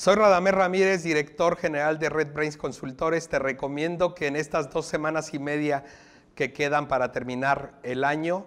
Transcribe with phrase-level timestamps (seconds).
[0.00, 3.28] Soy Radamés Ramírez, director general de Red Brains Consultores.
[3.28, 5.84] Te recomiendo que en estas dos semanas y media
[6.34, 8.46] que quedan para terminar el año,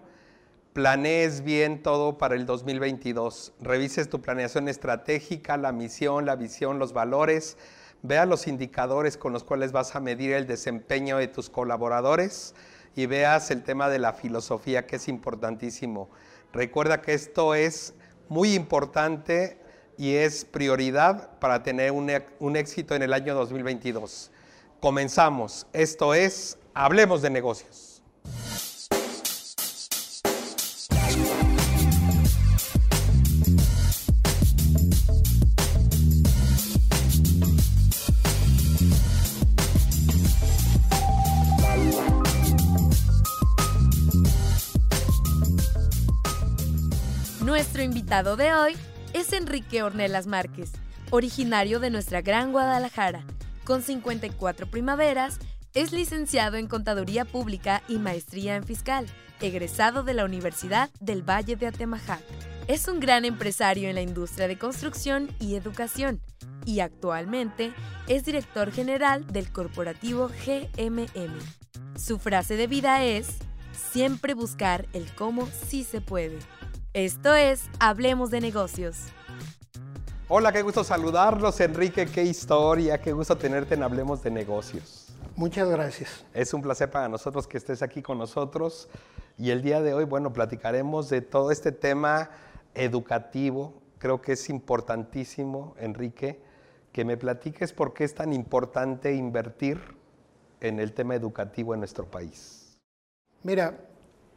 [0.73, 3.53] planees bien todo para el 2022.
[3.61, 7.55] Revises tu planeación estratégica, la misión, la visión, los valores.
[8.01, 12.55] Vea los indicadores con los cuales vas a medir el desempeño de tus colaboradores
[12.95, 16.09] y veas el tema de la filosofía que es importantísimo.
[16.51, 17.93] Recuerda que esto es
[18.27, 19.61] muy importante
[19.97, 24.31] y es prioridad para tener un, un, éxito en el año 2022.
[24.79, 25.65] Comenzamos.
[25.73, 28.01] Esto es Hablemos de negocios.
[47.41, 48.75] Nuestro invitado de hoy
[49.13, 50.71] es Enrique Ornelas Márquez,
[51.11, 53.23] originario de nuestra gran Guadalajara.
[53.63, 55.39] Con 54 primaveras,
[55.73, 59.05] es licenciado en Contaduría Pública y Maestría en Fiscal,
[59.41, 62.21] egresado de la Universidad del Valle de Atemajac.
[62.67, 66.21] Es un gran empresario en la industria de construcción y educación
[66.65, 67.73] y actualmente
[68.07, 71.39] es director general del corporativo GMM.
[71.97, 73.37] Su frase de vida es,
[73.91, 76.39] siempre buscar el cómo sí se puede.
[76.93, 79.07] Esto es Hablemos de Negocios.
[80.27, 85.07] Hola, qué gusto saludarlos, Enrique, qué historia, qué gusto tenerte en Hablemos de Negocios.
[85.35, 86.23] Muchas gracias.
[86.35, 88.89] Es un placer para nosotros que estés aquí con nosotros
[89.39, 92.29] y el día de hoy, bueno, platicaremos de todo este tema
[92.75, 93.73] educativo.
[93.97, 96.43] Creo que es importantísimo, Enrique,
[96.91, 99.79] que me platiques por qué es tan importante invertir
[100.61, 102.77] en el tema educativo en nuestro país.
[103.41, 103.79] Mira,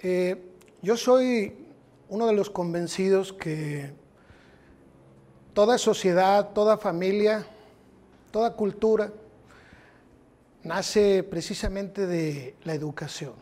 [0.00, 1.65] eh, yo soy
[2.08, 3.92] uno de los convencidos que
[5.54, 7.46] toda sociedad, toda familia,
[8.30, 9.12] toda cultura
[10.62, 13.34] nace precisamente de la educación.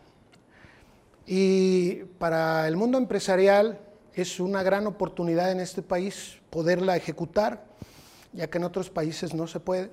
[1.25, 3.79] Y para el mundo empresarial
[4.13, 7.65] es una gran oportunidad en este país poderla ejecutar,
[8.31, 9.91] ya que en otros países no se puede.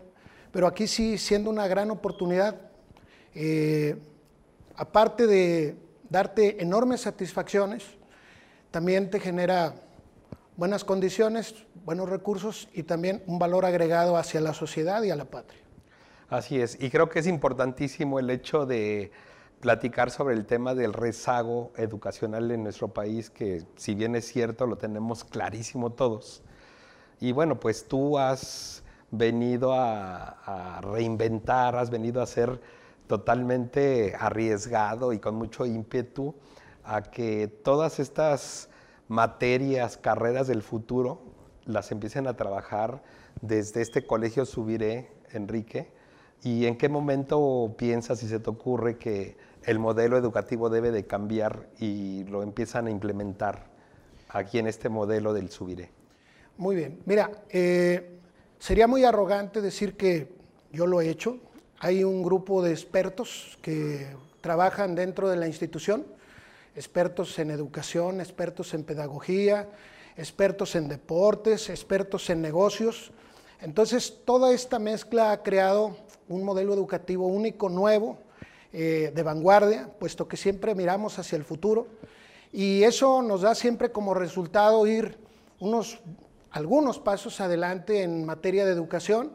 [0.52, 2.60] Pero aquí sí, siendo una gran oportunidad,
[3.34, 3.96] eh,
[4.76, 5.76] aparte de
[6.08, 7.82] darte enormes satisfacciones,
[8.72, 9.74] también te genera
[10.56, 15.26] buenas condiciones, buenos recursos y también un valor agregado hacia la sociedad y a la
[15.26, 15.60] patria.
[16.28, 19.12] Así es, y creo que es importantísimo el hecho de
[19.60, 24.66] platicar sobre el tema del rezago educacional en nuestro país, que si bien es cierto,
[24.66, 26.42] lo tenemos clarísimo todos.
[27.20, 32.58] Y bueno, pues tú has venido a, reinventar, has venido a ser
[33.06, 36.34] totalmente arriesgado y con mucho ímpetu
[36.84, 38.68] a que todas estas
[39.08, 41.22] materias, carreras del futuro,
[41.64, 43.02] las empiecen a trabajar
[43.40, 45.90] desde este colegio Subiré, Enrique,
[46.42, 51.06] y en qué momento piensas y se te ocurre que el modelo educativo debe de
[51.06, 53.66] cambiar y lo empiezan a implementar
[54.28, 55.90] aquí en este modelo del Subiré.
[56.56, 58.18] Muy bien, mira, eh,
[58.58, 60.34] sería muy arrogante decir que
[60.72, 61.38] yo lo he hecho.
[61.78, 66.04] Hay un grupo de expertos que trabajan dentro de la institución
[66.74, 69.68] expertos en educación, expertos en pedagogía,
[70.16, 73.12] expertos en deportes, expertos en negocios.
[73.60, 75.96] Entonces, toda esta mezcla ha creado
[76.28, 78.18] un modelo educativo único, nuevo,
[78.72, 81.86] eh, de vanguardia, puesto que siempre miramos hacia el futuro.
[82.52, 85.18] Y eso nos da siempre como resultado ir
[85.60, 86.00] unos,
[86.50, 89.32] algunos pasos adelante en materia de educación,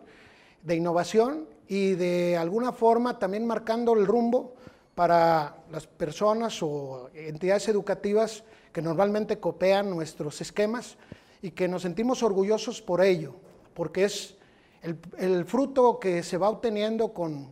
[0.63, 4.55] de innovación y de alguna forma también marcando el rumbo
[4.97, 8.43] para las personas o entidades educativas
[8.73, 10.97] que normalmente copian nuestros esquemas
[11.39, 13.35] y que nos sentimos orgullosos por ello,
[13.75, 14.37] porque es
[14.81, 17.51] el, fruto que se va obteniendo con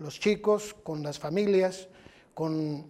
[0.00, 1.88] los chicos, con las familias,
[2.34, 2.84] con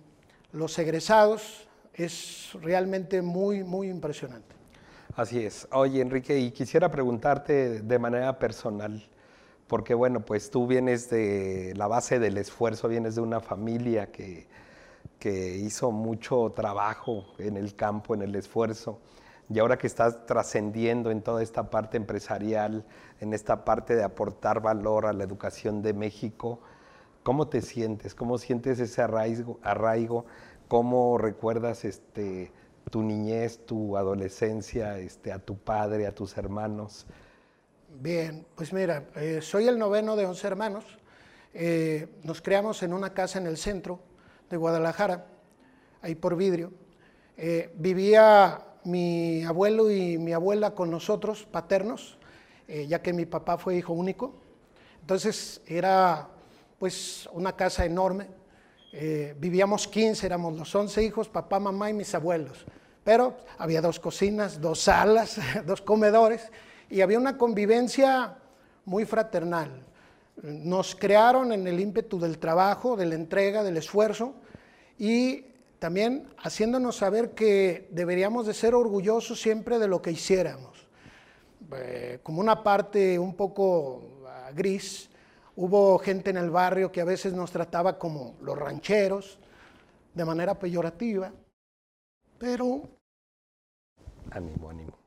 [0.51, 4.57] los egresados, es realmente muy, muy impresionante.
[5.15, 5.69] Así es.
[5.71, 9.01] Oye, Enrique, y quisiera preguntarte de manera personal,
[9.73, 14.47] porque bueno, pues tú vienes de la base del esfuerzo, vienes de una familia que,
[15.19, 19.01] que hizo mucho trabajo en el campo, en el esfuerzo,
[19.49, 22.85] y ahora que estás trascendiendo en toda esta parte empresarial,
[23.19, 26.61] en esta parte de aportar valor a la educación de México,
[27.23, 28.15] ¿cómo te sientes?
[28.15, 29.59] ¿Cómo sientes ese arraigo?
[29.63, 30.27] arraigo?
[30.69, 32.53] ¿Cómo recuerdas este,
[32.91, 37.07] tu niñez, tu adolescencia, este, a tu padre, a tus hermanos?
[38.01, 40.85] Bien, pues mira, eh, soy el noveno de 11 hermanos.
[41.53, 44.01] Eh, nos creamos en una casa en el centro
[44.49, 45.27] de Guadalajara,
[46.01, 46.73] ahí por vidrio.
[47.37, 52.19] Eh, vivía mi abuelo y mi abuela con nosotros, paternos.
[52.89, 54.35] ya que mi papá fue hijo único.
[55.03, 56.29] Entonces era
[56.79, 58.29] pues una casa enorme.
[59.37, 62.65] Vivíamos 15, éramos los 11 hijos, papá, mamá y mis abuelos.
[63.05, 66.51] Pero había dos cocinas, dos salas, dos comedores
[66.93, 68.37] y había una convivencia
[68.85, 69.71] muy fraternal.
[70.43, 74.35] Nos crearon en el ímpetu del trabajo, de la entrega, del esfuerzo
[74.99, 75.47] y
[75.79, 80.87] también haciéndonos saber que deberíamos de ser orgullosos siempre de lo que hiciéramos.
[81.75, 85.09] Eh, como una parte un poco ah, gris,
[85.57, 89.39] hubo gente en el barrio que a veces nos trataba como los rancheros,
[90.13, 91.33] de manera peyorativa,
[92.39, 92.83] pero...
[94.31, 95.02] Ánimo, ánimo.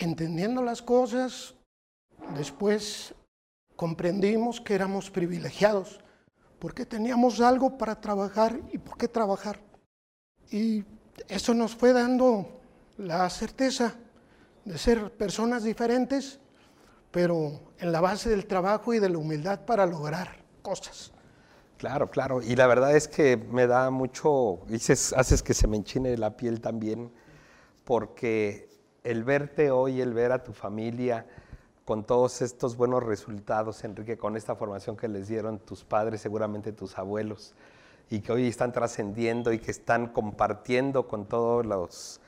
[0.00, 1.54] Entendiendo las cosas,
[2.34, 3.14] después
[3.76, 6.00] comprendimos que éramos privilegiados,
[6.58, 9.60] porque teníamos algo para trabajar y por qué trabajar.
[10.50, 10.84] Y
[11.28, 12.60] eso nos fue dando
[12.96, 13.94] la certeza
[14.64, 16.40] de ser personas diferentes,
[17.10, 21.12] pero en la base del trabajo y de la humildad para lograr cosas.
[21.76, 22.40] Claro, claro.
[22.40, 26.38] Y la verdad es que me da mucho, dices, haces que se me enchine la
[26.38, 27.12] piel también,
[27.84, 28.69] porque
[29.04, 31.26] el verte hoy, el ver a tu familia
[31.84, 36.72] con todos estos buenos resultados, Enrique, con esta formación que les dieron tus padres, seguramente
[36.72, 37.54] tus abuelos,
[38.10, 42.20] y que hoy están trascendiendo y que están compartiendo con todos los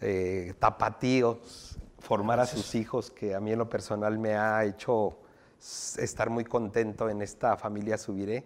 [0.00, 5.18] eh, tapatíos, formar a sus hijos, que a mí en lo personal me ha hecho
[5.96, 8.44] estar muy contento en esta familia Subiré.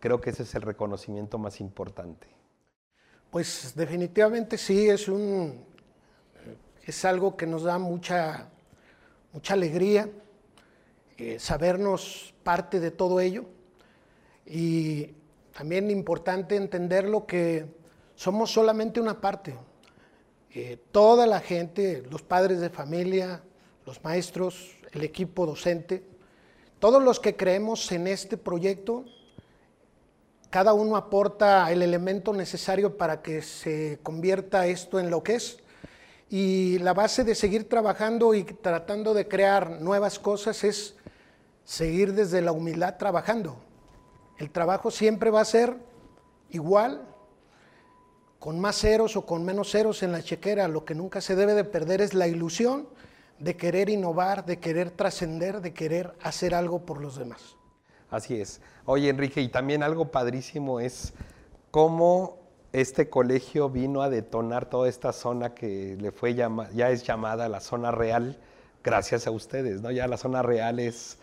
[0.00, 2.28] Creo que ese es el reconocimiento más importante.
[3.30, 5.71] Pues definitivamente sí, es un
[6.84, 8.48] es algo que nos da mucha,
[9.32, 10.08] mucha alegría
[11.18, 13.44] eh, sabernos parte de todo ello
[14.44, 15.14] y
[15.56, 17.66] también importante entenderlo que
[18.16, 19.54] somos solamente una parte.
[20.54, 23.42] Eh, toda la gente, los padres de familia,
[23.86, 26.02] los maestros, el equipo docente,
[26.78, 29.04] todos los que creemos en este proyecto,
[30.50, 35.61] cada uno aporta el elemento necesario para que se convierta esto en lo que es.
[36.32, 40.96] Y la base de seguir trabajando y tratando de crear nuevas cosas es
[41.62, 43.58] seguir desde la humildad trabajando.
[44.38, 45.76] El trabajo siempre va a ser
[46.48, 47.02] igual,
[48.38, 51.52] con más ceros o con menos ceros en la chequera, lo que nunca se debe
[51.52, 52.88] de perder es la ilusión
[53.38, 57.56] de querer innovar, de querer trascender, de querer hacer algo por los demás.
[58.08, 58.62] Así es.
[58.86, 61.12] Oye, Enrique, y también algo padrísimo es
[61.70, 62.41] cómo
[62.72, 67.60] este colegio vino a detonar toda esta zona que le fue ya es llamada la
[67.60, 68.38] zona real
[68.82, 69.90] gracias a ustedes, ¿no?
[69.90, 71.18] Ya la zona real es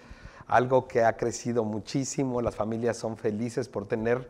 [0.47, 4.29] algo que ha crecido muchísimo, las familias son felices por tener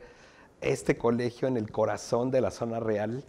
[0.61, 3.23] este colegio en el corazón de la zona real,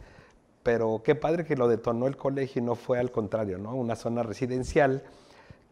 [0.63, 3.75] pero qué padre que lo detonó el colegio y no fue al contrario, ¿no?
[3.75, 5.03] Una zona residencial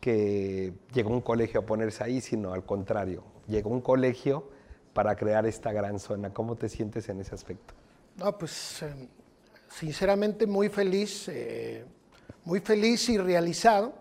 [0.01, 4.49] que llegó un colegio a ponerse ahí, sino al contrario, llegó un colegio
[4.93, 6.33] para crear esta gran zona.
[6.33, 7.78] ¿Cómo te sientes en ese aspecto?
[8.19, 9.09] No, pues eh,
[9.69, 11.85] sinceramente muy feliz, eh,
[12.45, 13.95] muy feliz y realizado,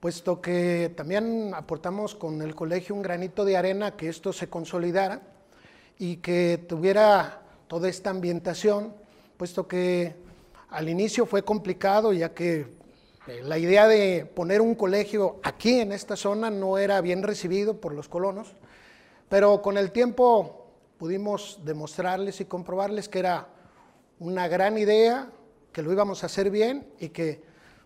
[0.00, 5.22] puesto que también aportamos con el colegio un granito de arena que esto se consolidara
[5.98, 8.94] y que tuviera toda esta ambientación,
[9.38, 10.14] puesto que
[10.68, 12.66] al inicio fue complicado, ya que
[13.26, 17.80] eh, la idea de poner un colegio aquí en esta zona no era bien recibido
[17.80, 18.56] por los colonos,
[19.30, 20.66] pero con el tiempo
[20.98, 23.53] pudimos demostrarles y comprobarles que era
[24.18, 25.30] una gran idea,
[25.72, 27.42] que lo íbamos a hacer bien y que,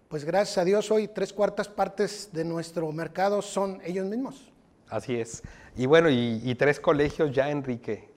[0.09, 4.53] pues gracias a Dios, hoy tres cuartas partes de nuestro mercado son ellos mismos.
[4.89, 5.43] Así es.
[5.77, 8.09] Y bueno, y, tres colegios ya, Enrique.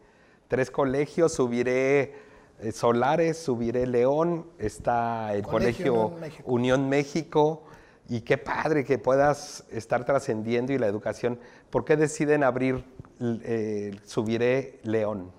[0.48, 2.16] Tres colegios, subiré
[2.60, 7.64] eh, Solares, subiré León, está el Colegio, Unión, México.
[8.10, 11.40] Y qué padre que puedas estar trascendiendo y la educación.
[11.70, 12.84] ¿Por qué deciden abrir
[13.22, 15.32] eh, Subiré León?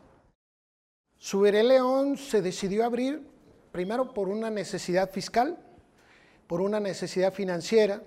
[1.23, 3.25] Subiré León se decidió abrir
[3.71, 5.57] primero por una necesidad fiscal,
[6.49, 8.03] por una necesidad financiera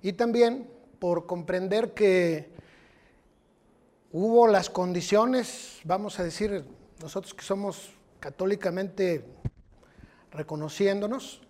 [0.00, 0.66] y también
[0.98, 2.48] por comprender que
[4.10, 6.64] hubo las condiciones, vamos a decir,
[7.02, 9.22] nosotros que somos católicamente
[10.30, 11.42] reconociéndonos,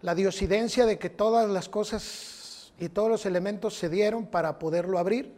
[0.00, 4.98] la diosidencia de que todas las cosas y todos los elementos se dieron para poderlo
[4.98, 5.36] abrir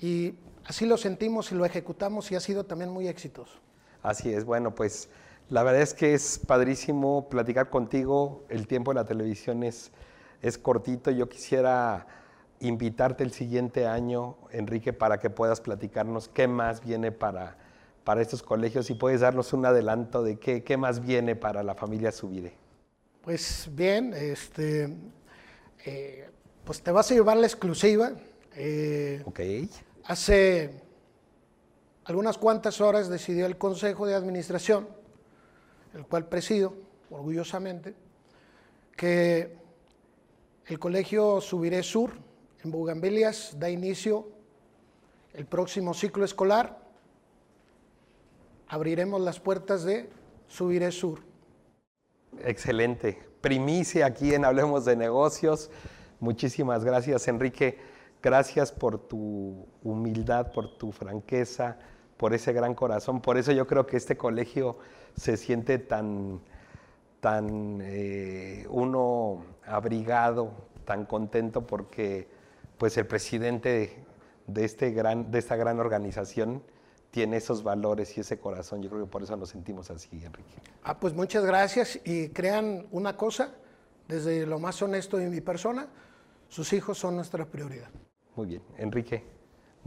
[0.00, 3.67] y así lo sentimos y lo ejecutamos y ha sido también muy exitoso.
[4.02, 5.08] Así es, bueno, pues
[5.48, 9.90] la verdad es que es padrísimo platicar contigo, el tiempo de la televisión es,
[10.42, 12.06] es cortito, yo quisiera
[12.60, 17.56] invitarte el siguiente año, Enrique, para que puedas platicarnos qué más viene para,
[18.04, 21.74] para estos colegios y puedes darnos un adelanto de qué, qué más viene para la
[21.74, 22.54] familia Subire.
[23.22, 24.96] Pues bien, este,
[25.84, 26.28] eh,
[26.64, 28.12] Pues te vas a llevar la exclusiva.
[28.56, 29.40] Eh, ok.
[30.04, 30.70] Hace
[32.08, 34.88] algunas cuantas horas decidió el Consejo de Administración,
[35.92, 36.72] el cual presido
[37.10, 37.94] orgullosamente,
[38.96, 39.58] que
[40.66, 42.12] el Colegio Subiré Sur
[42.64, 44.26] en Bugambilias da inicio
[45.34, 46.78] el próximo ciclo escolar.
[48.68, 50.08] Abriremos las puertas de
[50.46, 51.20] Subiré Sur.
[52.38, 53.18] Excelente.
[53.42, 55.70] Primicia aquí en Hablemos de Negocios.
[56.20, 57.78] Muchísimas gracias, Enrique.
[58.22, 61.78] Gracias por tu humildad, por tu franqueza,
[62.18, 63.22] por ese gran corazón.
[63.22, 64.76] Por eso yo creo que este colegio
[65.16, 66.40] se siente tan,
[67.20, 70.52] tan eh, uno abrigado,
[70.84, 72.28] tan contento porque
[72.76, 74.04] pues el presidente
[74.46, 76.62] de, este gran, de esta gran organización
[77.10, 78.82] tiene esos valores y ese corazón.
[78.82, 80.54] Yo creo que por eso nos sentimos así, Enrique.
[80.82, 83.54] Ah, pues muchas gracias y crean una cosa,
[84.08, 85.88] desde lo más honesto de mi persona,
[86.48, 87.90] sus hijos son nuestra prioridad.
[88.36, 89.24] Muy bien, Enrique,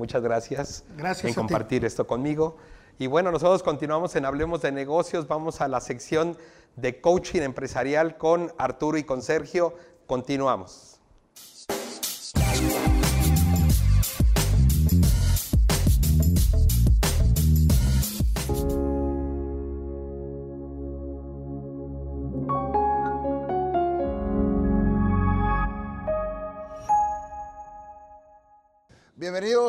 [0.01, 2.57] muchas gracias, gracias en compartir esto conmigo.
[2.97, 6.35] Y bueno, nosotros continuamos en Hablemos de Negocios, vamos a la sección
[6.75, 9.75] de coaching empresarial con Arturo y con Sergio.
[10.07, 10.99] Continuamos.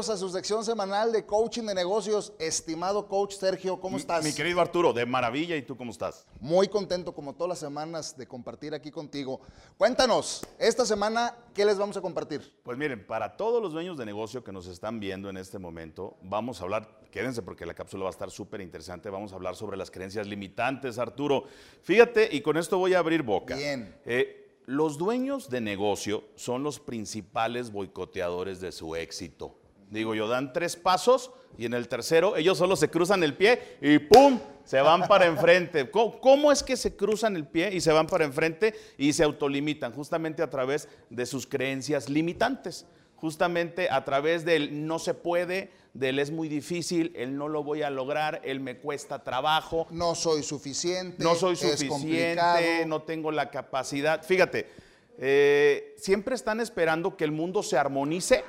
[0.02, 2.32] Bienvenidos a su sección semanal de coaching de negocios.
[2.40, 4.24] Estimado coach Sergio, ¿cómo estás?
[4.24, 5.54] Mi querido Arturo, de maravilla.
[5.54, 6.26] ¿Y tú cómo estás?
[6.40, 9.40] Muy contento, como todas las semanas, de compartir aquí contigo.
[9.78, 12.52] Cuéntanos, esta semana, ¿qué les vamos a compartir?
[12.64, 16.16] Pues miren, para todos los dueños de negocio que nos están viendo en este momento,
[16.22, 19.54] vamos a hablar, quédense porque la cápsula va a estar súper interesante, vamos a hablar
[19.54, 21.44] sobre las creencias limitantes, Arturo.
[21.82, 23.54] Fíjate, y con esto voy a abrir boca.
[23.54, 23.96] Bien.
[24.04, 29.61] Eh, los dueños de negocio son los principales boicoteadores de su éxito.
[29.92, 33.76] Digo yo, dan tres pasos y en el tercero ellos solo se cruzan el pie
[33.82, 34.40] y ¡pum!
[34.64, 35.90] Se van para enfrente.
[36.20, 39.92] ¿Cómo, es que se cruzan el pie y se van para enfrente y se autolimitan?
[39.92, 42.86] Justamente a través de sus creencias limitantes.
[43.16, 47.82] Justamente a través del no se puede, del es muy difícil, el no lo voy
[47.82, 49.86] a lograr, el me cuesta trabajo.
[49.90, 51.22] No soy suficiente.
[51.22, 54.24] No soy suficiente, no tengo la capacidad.
[54.24, 54.70] Fíjate,
[55.18, 58.42] eh, siempre están esperando que el mundo se armonice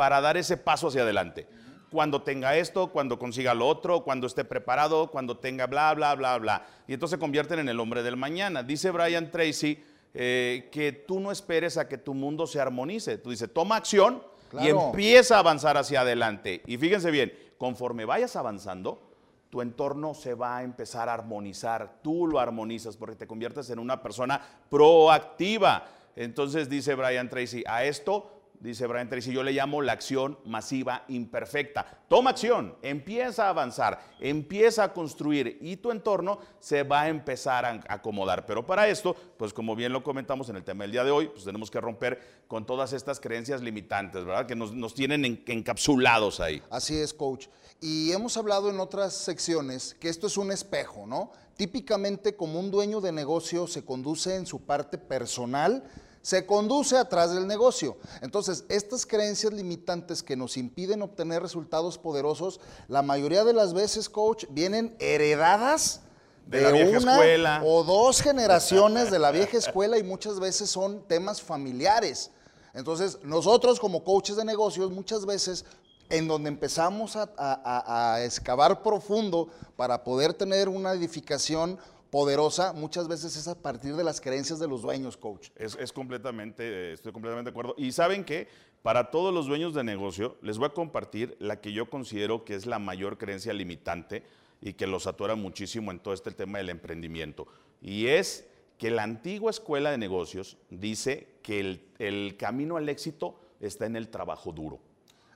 [0.00, 1.46] para dar ese paso hacia adelante.
[1.90, 6.38] Cuando tenga esto, cuando consiga lo otro, cuando esté preparado, cuando tenga bla, bla, bla,
[6.38, 6.66] bla.
[6.88, 8.62] Y entonces se convierten en el hombre del mañana.
[8.62, 13.18] Dice Brian Tracy eh, que tú no esperes a que tu mundo se armonice.
[13.18, 14.22] Tú dices, toma acción
[14.58, 16.62] y empieza a avanzar hacia adelante.
[16.64, 19.02] Y fíjense bien, conforme vayas avanzando,
[19.50, 21.98] tu entorno se va a empezar a armonizar.
[22.02, 24.40] Tú lo armonizas porque te conviertes en una persona
[24.70, 25.86] proactiva.
[26.16, 31.04] Entonces dice Brian Tracy, a esto dice Brian Tracy, yo le llamo la acción masiva
[31.08, 31.86] imperfecta.
[32.08, 37.64] Toma acción, empieza a avanzar, empieza a construir y tu entorno se va a empezar
[37.64, 38.44] a acomodar.
[38.46, 41.28] Pero para esto, pues como bien lo comentamos en el tema del día de hoy,
[41.28, 44.46] pues tenemos que romper con todas estas creencias limitantes, ¿verdad?
[44.46, 46.62] Que nos, tienen encapsulados ahí.
[46.70, 47.46] Así es, coach.
[47.80, 51.32] Y hemos hablado en otras secciones que esto es un espejo, ¿no?
[51.56, 55.84] Típicamente como un dueño de negocio se conduce en su parte personal,
[56.22, 57.96] se conduce atrás del negocio.
[58.20, 64.08] Entonces, estas creencias limitantes que nos impiden obtener resultados poderosos, la mayoría de las veces,
[64.08, 66.02] coach, vienen heredadas
[66.46, 67.62] de, la vieja una escuela.
[67.64, 72.30] o dos generaciones de la vieja escuela y muchas veces son temas familiares.
[72.74, 75.64] Entonces, nosotros como coaches de negocios muchas veces
[76.08, 81.78] en donde empezamos a, a, excavar profundo para poder tener una edificación
[82.10, 85.48] poderosa muchas veces es a partir de las creencias de los dueños, coach.
[85.56, 87.74] Es, completamente, estoy completamente de acuerdo.
[87.78, 88.48] Y saben que
[88.82, 92.54] para todos los dueños de negocio les voy a compartir la que yo considero que
[92.54, 94.24] es la mayor creencia limitante
[94.60, 97.46] y que los atora muchísimo en todo este tema del emprendimiento.
[97.80, 103.86] Y es que la antigua escuela de negocios dice que el, camino al éxito está
[103.86, 104.80] en el trabajo duro.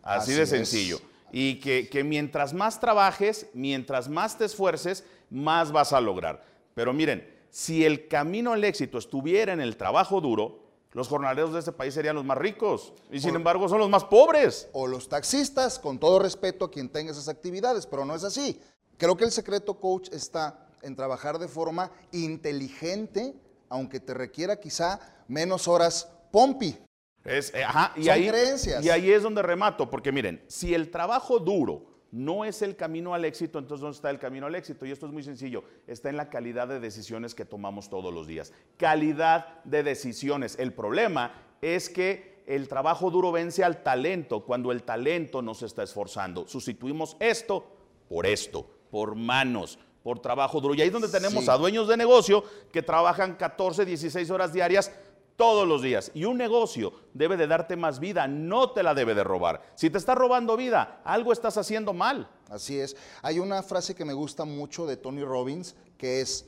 [0.02, 1.00] Así, de sencillo.
[1.30, 6.53] Y que, que mientras más trabajes, mientras más te esfuerces, más vas a lograr.
[6.74, 11.58] Pero miren, si el camino al éxito estuviera en el trabajo duro, los jornaleros de
[11.58, 14.68] este país serían los más ricos y sin embargo son los más pobres.
[14.72, 18.60] O los taxistas, con todo respeto a quien tenga esas actividades, pero no es así.
[18.96, 23.34] Creo que el secreto, coach, está en trabajar de forma inteligente,
[23.68, 26.76] aunque te requiera quizá menos horas pompi.
[27.24, 27.64] Es, eh,
[27.96, 28.30] y, ahí,
[28.82, 33.12] y ahí es donde remato, porque miren, si el trabajo duro no es el camino
[33.12, 34.86] al éxito, entonces ¿dónde está el camino al éxito?
[34.86, 38.28] Y esto es muy sencillo, está en la calidad de decisiones que tomamos todos los
[38.28, 38.52] días.
[38.76, 40.56] Calidad de decisiones.
[40.60, 45.82] El problema es que el trabajo duro vence al talento cuando el talento nos está
[45.82, 46.46] esforzando.
[46.46, 47.66] Sustituimos esto
[48.08, 50.76] por esto, por manos, por trabajo duro.
[50.76, 54.92] Y ahí es donde tenemos a dueños de negocio que trabajan 14, 16 horas diarias
[55.36, 56.10] todos los días.
[56.14, 59.62] Y un negocio debe de darte más vida, no te la debe de robar.
[59.74, 62.30] Si te está robando vida, algo estás haciendo mal.
[62.48, 62.96] Así es.
[63.22, 66.46] Hay una frase que me gusta mucho de Tony Robbins, que es,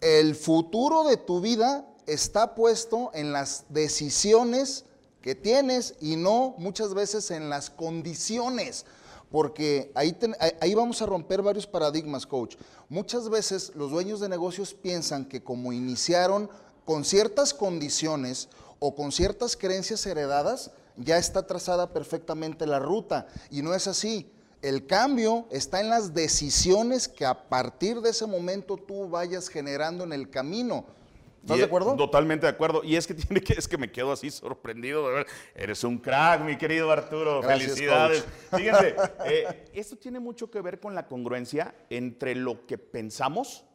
[0.00, 4.84] el futuro de tu vida está puesto en las decisiones
[5.22, 8.84] que tienes y no muchas veces en las condiciones.
[9.30, 10.16] Porque ahí,
[10.60, 12.56] ahí vamos a romper varios paradigmas, coach.
[12.88, 16.50] Muchas veces los dueños de negocios piensan que como iniciaron
[16.84, 18.48] con ciertas condiciones
[18.78, 23.26] o con ciertas creencias heredadas, ya está trazada perfectamente la ruta.
[23.50, 24.30] Y no es así.
[24.62, 30.04] El cambio está en las decisiones que a partir de ese momento tú vayas generando
[30.04, 30.86] en el camino.
[31.42, 31.94] ¿Estás de acuerdo?
[31.94, 32.82] Totalmente de acuerdo.
[32.82, 35.26] Y es que tiene que, es que me quedo así sorprendido de ver.
[35.54, 37.42] Eres un crack, mi querido Arturo.
[37.42, 38.24] Felicidades.
[38.56, 43.66] Fíjense, eh, esto tiene mucho que ver con la congruencia entre lo que pensamos,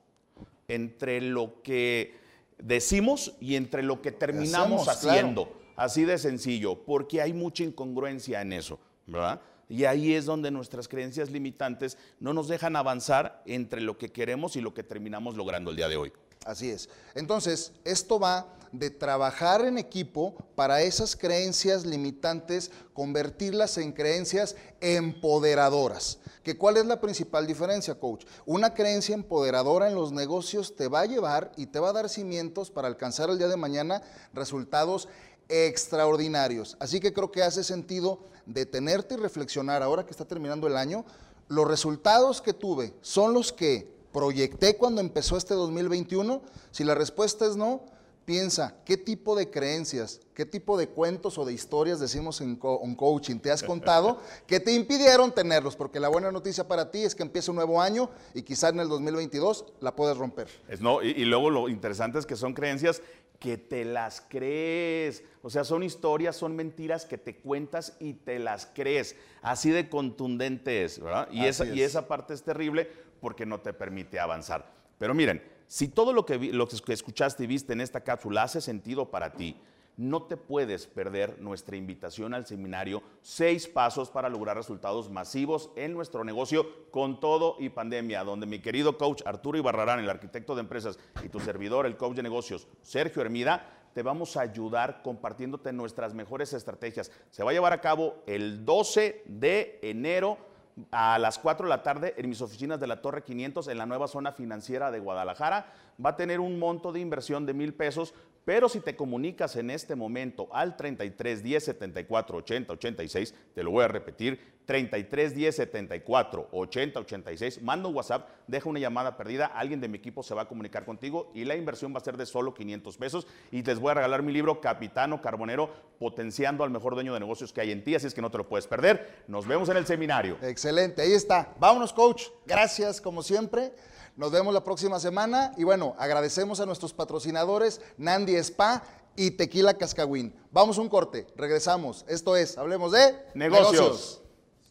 [0.68, 2.18] entre lo que
[2.60, 5.56] decimos y entre lo que terminamos haciendo.
[5.76, 9.40] Así de sencillo, porque hay mucha incongruencia en eso, ¿verdad?
[9.70, 14.56] Y ahí es donde nuestras creencias limitantes no nos dejan avanzar entre lo que queremos
[14.58, 16.12] y lo que terminamos logrando el día de hoy.
[16.46, 16.90] Así es.
[17.16, 26.20] Entonces, esto va de trabajar en equipo para esas creencias limitantes, convertirlas en creencias empoderadoras.
[26.44, 28.26] ¿Que ¿Cuál es la principal diferencia, coach?
[28.46, 32.10] Una creencia empoderadora en los negocios te va a llevar y te va a dar
[32.10, 34.02] cimientos para alcanzar el día de mañana
[34.34, 35.08] resultados
[35.48, 36.78] extraordinarios.
[36.80, 41.06] Así que creo que hace sentido detenerte y reflexionar ahora que está terminando el año.
[41.48, 46.42] Los resultados que tuve son los que proyecté cuando empezó este 2021?
[46.72, 47.82] Si la respuesta es no,
[48.30, 53.40] piensa, ¿qué tipo de creencias, qué tipo de cuentos o de historias, decimos en, coaching,
[53.40, 55.76] te has contado que te impidieron tenerlos?
[55.76, 58.82] Porque la buena noticia para ti es que empieza un nuevo año y quizás en
[58.82, 60.48] el 2022 la puedes romper.
[60.68, 63.02] Es, no, y, y luego lo interesante es que son creencias
[63.40, 65.24] que te las crees.
[65.42, 69.16] O sea, son historias, son mentiras que te cuentas y te las crees.
[69.42, 71.30] Así de contundente es, ¿verdad?
[71.32, 74.72] Y, esa, y esa parte es terrible porque no te permite avanzar.
[75.00, 76.52] Pero miren, si todo lo que,
[76.88, 79.56] escuchaste y viste en esta cápsula hace sentido para ti,
[79.98, 85.94] no te puedes perder nuestra invitación al seminario Seis Pasos para lograr resultados masivos en
[85.94, 90.62] nuestro negocio con todo y pandemia, donde mi querido coach Arturo Ibarrarán, el arquitecto de
[90.62, 95.72] empresas, y tu servidor, el coach de negocios Sergio Hermida, te vamos a ayudar compartiéndote
[95.72, 97.12] nuestras mejores estrategias.
[97.30, 100.49] Se va a llevar a cabo el 12 de enero
[100.92, 103.86] a las 4 de la tarde en mis oficinas de la Torre 500 en la
[103.86, 105.72] nueva zona financiera de Guadalajara.
[106.04, 108.14] Va a tener un monto de inversión de mil pesos,
[108.50, 113.70] pero si te comunicas en este momento al 33 10 74 80 86, te lo
[113.70, 119.46] voy a repetir, 33 10 74 80 86, manda un WhatsApp, deja una llamada perdida,
[119.46, 122.18] alguien de mi equipo se va a comunicar contigo y la inversión va a ser
[122.18, 126.72] de solo 500 pesos y les voy a regalar mi libro Capitano Carbonero, potenciando al
[126.72, 128.66] mejor dueño de negocios que hay en ti, así es que no te lo puedes
[128.66, 129.26] perder.
[129.28, 130.40] Nos vemos en el seminario.
[130.42, 131.54] Excelente, ahí está.
[131.60, 132.24] Vámonos, coach.
[132.48, 133.74] Gracias, como siempre.
[134.16, 138.84] Nos vemos la próxima semana y bueno, agradecemos a nuestros patrocinadores Nandi Spa
[139.16, 140.34] y Tequila Cascagüín.
[140.52, 142.06] Vamos un corte, regresamos.
[142.08, 144.22] Esto es, hablemos de negocios.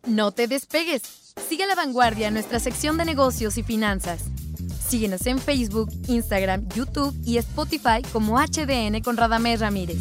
[0.07, 1.35] No te despegues.
[1.49, 4.23] Sigue a la vanguardia en nuestra sección de negocios y finanzas.
[4.89, 9.99] Síguenos en Facebook, Instagram, YouTube y Spotify como HDN con Radamés Ramírez.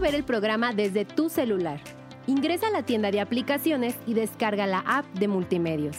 [0.00, 1.78] ¿Cómo ver el programa desde tu celular?
[2.26, 5.98] Ingresa a la tienda de aplicaciones y descarga la app de Multimedios.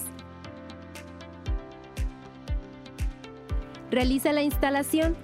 [3.91, 5.15] Realiza la instalación.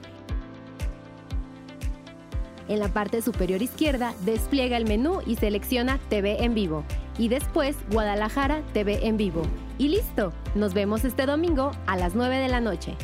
[2.68, 6.84] En la parte superior izquierda, despliega el menú y selecciona TV en vivo.
[7.18, 9.42] Y después Guadalajara TV en vivo.
[9.80, 12.96] Y listo, nos vemos este domingo a las 9 de la noche.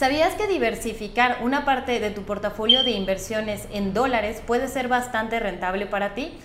[0.00, 5.38] ¿Sabías que diversificar una parte de tu portafolio de inversiones en dólares puede ser bastante
[5.38, 6.38] rentable para ti?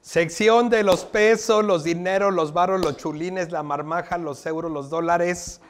[0.00, 4.88] Sección de los pesos, los dineros, los barros, los chulines, la marmaja, los euros, los
[4.88, 5.60] dólares,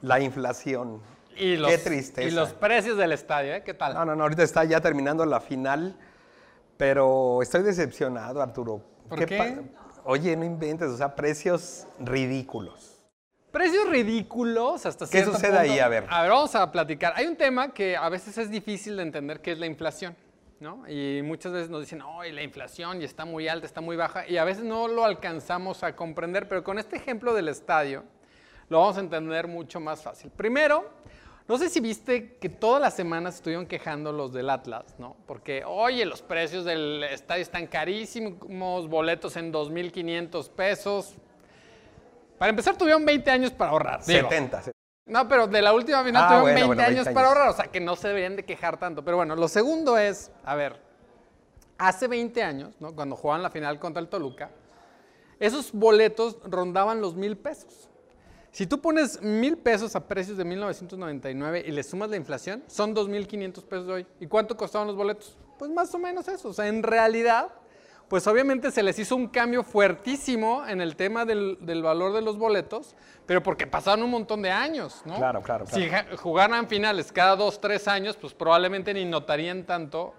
[0.00, 1.02] la inflación.
[1.36, 2.26] Y los, Qué tristeza.
[2.26, 3.62] Y los precios del estadio, ¿eh?
[3.62, 3.92] ¿Qué tal?
[3.92, 5.98] No, no, no, ahorita está ya terminando la final
[6.78, 8.80] Pero estoy decepcionado, Arturo.
[9.10, 9.60] ¿Por qué?
[10.04, 12.91] Oye, no inventes, o sea, precios ridículos.
[13.52, 15.78] Precios ridículos hasta ¿Qué sucede ahí?
[15.78, 16.06] A ver.
[16.08, 17.12] A ver, vamos a platicar.
[17.16, 20.16] Hay un tema que a veces es difícil de entender, que es la inflación.
[20.58, 20.88] ¿no?
[20.88, 24.26] Y muchas veces nos dicen, oh, la inflación y está muy alta, está muy baja,
[24.28, 28.04] y a veces no lo alcanzamos a comprender, pero con este ejemplo del estadio
[28.68, 30.30] lo vamos a entender mucho más fácil.
[30.30, 30.88] Primero,
[31.48, 35.16] no sé si viste que todas las semanas estuvieron quejando los del Atlas, ¿no?
[35.26, 41.16] Porque, oye, los precios del estadio están carísimos, boletos en 2.500 pesos.
[42.42, 44.02] Para empezar, tuvieron 20 años para ahorrar.
[44.02, 44.72] 70.
[45.06, 47.78] No, pero de la última final ah, tuvieron 20, años para ahorrar, o sea que
[47.78, 49.04] no se deberían de quejar tanto.
[49.04, 50.82] Pero bueno, lo segundo es, a ver,
[51.78, 52.96] hace 20 años, ¿no?
[52.96, 54.50] cuando jugaban la final contra el Toluca,
[55.38, 57.88] esos boletos rondaban los mil pesos.
[58.50, 62.92] Si tú pones mil pesos a precios de 1999 y le sumas la inflación, son
[62.92, 64.04] 2.500 pesos hoy.
[64.18, 65.38] ¿Y cuánto costaban los boletos?
[65.60, 66.48] Pues más o menos eso.
[66.48, 67.50] O sea, en realidad,
[68.12, 72.36] pues obviamente se les hizo un cambio fuertísimo en el tema del, valor de los
[72.36, 72.94] boletos,
[73.24, 75.16] pero porque pasaron un montón de años, ¿no?
[75.16, 75.64] Claro, claro.
[75.66, 80.12] Si jugaran finales cada dos, tres años, pues probablemente ni notarían tanto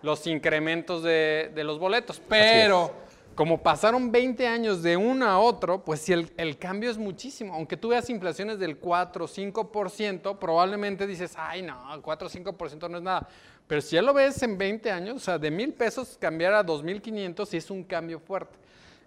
[0.00, 2.18] los incrementos de, de los boletos.
[2.26, 2.94] Pero
[3.34, 7.54] como pasaron 20 años de uno a otro, pues si el, cambio es muchísimo.
[7.54, 12.88] Aunque tú veas inflaciones del 4 o 5%, probablemente dices, ay, no, 4 o 5%
[12.88, 13.28] no es nada.
[13.66, 16.64] Pero si ya lo ves en 20 años, o sea, de mil pesos cambiar a
[16.64, 18.58] 2.500 sí es un cambio fuerte.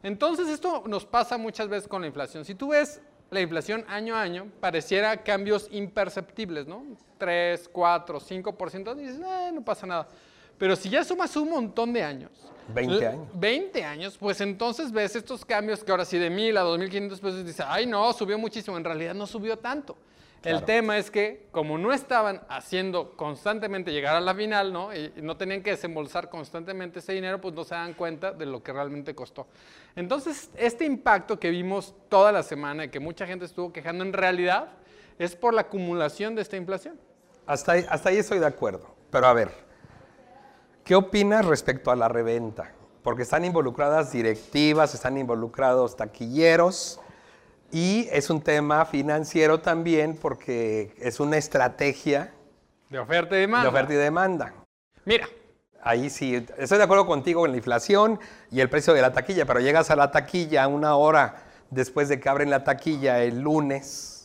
[0.01, 2.45] Entonces esto nos pasa muchas veces con la inflación.
[2.45, 6.83] Si tú ves la inflación año a año, pareciera cambios imperceptibles, ¿no?
[7.17, 10.07] 3, 4, 5%, dices, eh, no pasa nada.
[10.57, 12.31] Pero si ya sumas un montón de años,
[12.73, 13.27] 20 años.
[13.33, 17.45] 20 años, pues entonces ves estos cambios que ahora sí de 1000 a 2500 pesos
[17.45, 19.97] dices, ay no, subió muchísimo, en realidad no subió tanto.
[20.43, 24.95] El tema es que como no estaban haciendo constantemente llegar a la final, ¿no?
[24.95, 28.63] Y no tenían que desembolsar constantemente ese dinero, pues no se dan cuenta de lo
[28.63, 29.47] que realmente costó.
[29.95, 34.13] Entonces, este impacto que vimos toda la semana y que mucha gente estuvo quejando, en
[34.13, 34.69] realidad
[35.19, 36.99] es por la acumulación de esta inflación.
[37.45, 38.95] Hasta hasta ahí estoy de acuerdo.
[39.09, 39.67] Pero a ver,
[40.87, 42.71] ¿Qué opinas respecto a la reventa?
[43.03, 47.01] Porque están involucradas directivas, están involucrados taquilleros
[47.71, 52.33] y es un tema financiero también porque es una estrategia
[52.89, 53.69] de oferta y demanda.
[53.69, 54.53] De oferta y demanda.
[55.05, 55.27] Mira.
[55.83, 58.19] Ahí sí, estoy de acuerdo contigo en la inflación
[58.51, 62.19] y el precio de la taquilla, pero llegas a la taquilla una hora después de
[62.19, 64.17] que abren la taquilla el lunes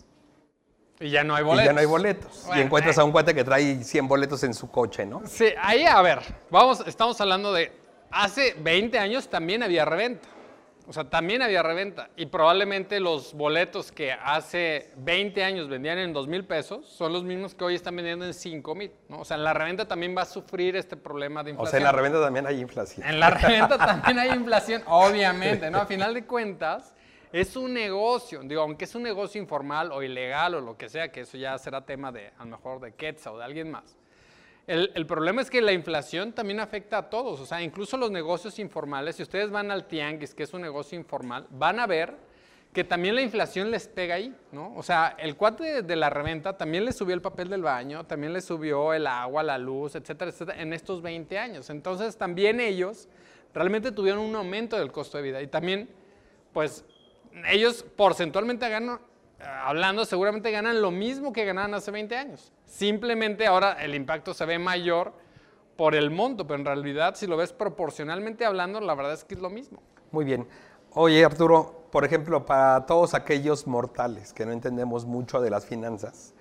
[1.03, 1.65] y ya no hay boletos.
[1.65, 2.47] Y ya no hay boletos.
[2.55, 5.23] y encuentras a un cuate que trae 100 boletos en su coche, ¿no?
[5.27, 7.73] Sí, ahí, a ver, vamos, estamos hablando de,
[8.11, 10.29] hace 20 años también había reventa.
[10.87, 12.11] O sea, también había reventa.
[12.17, 17.25] Y probablemente los boletos que hace 20 años vendían en 2 mil pesos son los
[17.25, 18.93] mismos que hoy están vendiendo en 5 mil.
[19.09, 19.21] ¿no?
[19.21, 21.69] O sea, en la reventa también va a sufrir este problema de inflación.
[21.69, 23.07] O sea, en la reventa también hay inflación.
[23.07, 25.79] En la reventa también hay inflación, obviamente, ¿no?
[25.79, 26.95] A final de cuentas,
[27.33, 31.11] es un negocio, digo, aunque es un negocio informal o ilegal o lo que sea,
[31.11, 33.97] que eso ya será tema de, a lo mejor, de Quetzal o de alguien más.
[34.67, 38.61] El, problema es que la inflación también afecta a todos, o sea, incluso los negocios
[38.61, 42.15] informales, si ustedes van al tianguis, que es un negocio informal, van a ver
[42.73, 44.73] que también la inflación les pega ahí, ¿no?
[44.77, 48.33] O sea, el cuate de, la reventa también le subió el papel del baño, también
[48.33, 51.69] le subió el agua, la luz, etcétera, etcétera, en estos 20 años.
[51.69, 53.09] Entonces, también ellos
[53.53, 55.91] realmente tuvieron un aumento del costo de vida y también,
[56.55, 56.85] pues,
[57.49, 59.01] ellos porcentualmente ganan,
[59.39, 62.53] eh, hablando, seguramente ganan lo mismo que ganaban hace 20 años.
[62.73, 65.13] Simplemente ahora el impacto se ve mayor
[65.77, 69.35] por el monto, pero en realidad si lo ves proporcionalmente hablando, la verdad es que
[69.35, 69.83] es lo mismo.
[70.11, 70.49] Muy bien.
[70.95, 76.33] Oye, Arturo, por ejemplo, para todos aquellos mortales que no entendemos mucho de las finanzas,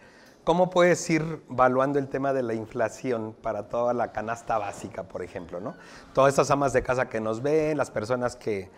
[0.46, 5.24] ¿cómo puedes ir evaluando el tema de la inflación para toda la canasta básica, por
[5.24, 5.60] ejemplo?
[5.60, 5.76] ¿no?
[6.14, 8.72] Todas estas amas de casa que nos ven, las personas que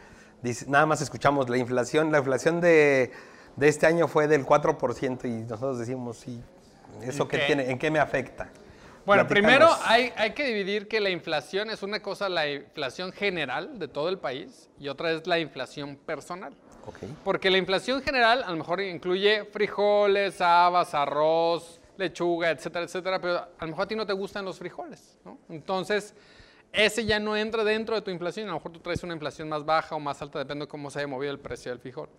[0.66, 3.12] nada más escuchamos la inflación, la inflación de,
[3.62, 6.42] este año fue del 4% y nosotros decimos, sí,
[7.02, 8.50] ¿eso qué, tiene, en qué me afecta?
[9.06, 13.78] Bueno, primero hay, hay, que dividir que la inflación es una cosa, la inflación general
[13.78, 16.54] de todo el país y otra es la inflación personal.
[17.24, 23.38] Porque la inflación general a lo mejor incluye frijoles, habas, arroz, lechuga, etcétera, etcétera, pero
[23.38, 25.38] a lo mejor a ti no te gustan los frijoles, ¿no?
[25.50, 26.14] Entonces,
[26.72, 28.48] ese ya no entra dentro de tu inflación.
[28.48, 30.90] A lo mejor tú traes una inflación más baja o más alta, depende de cómo
[30.90, 32.10] se haya movido el precio del frijol.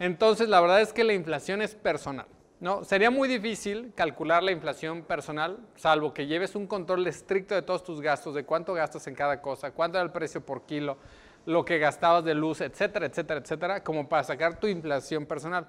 [0.00, 2.26] Entonces, la verdad es que la inflación es personal.
[2.60, 2.84] ¿No?
[2.84, 7.82] Sería muy difícil calcular la inflación personal, salvo que lleves un control estricto de todos
[7.82, 10.98] tus gastos, de cuánto gastas en cada cosa, cuánto era el precio por kilo,
[11.46, 15.66] lo que gastabas de luz, etcétera, etcétera, etcétera, como para sacar tu inflación personal.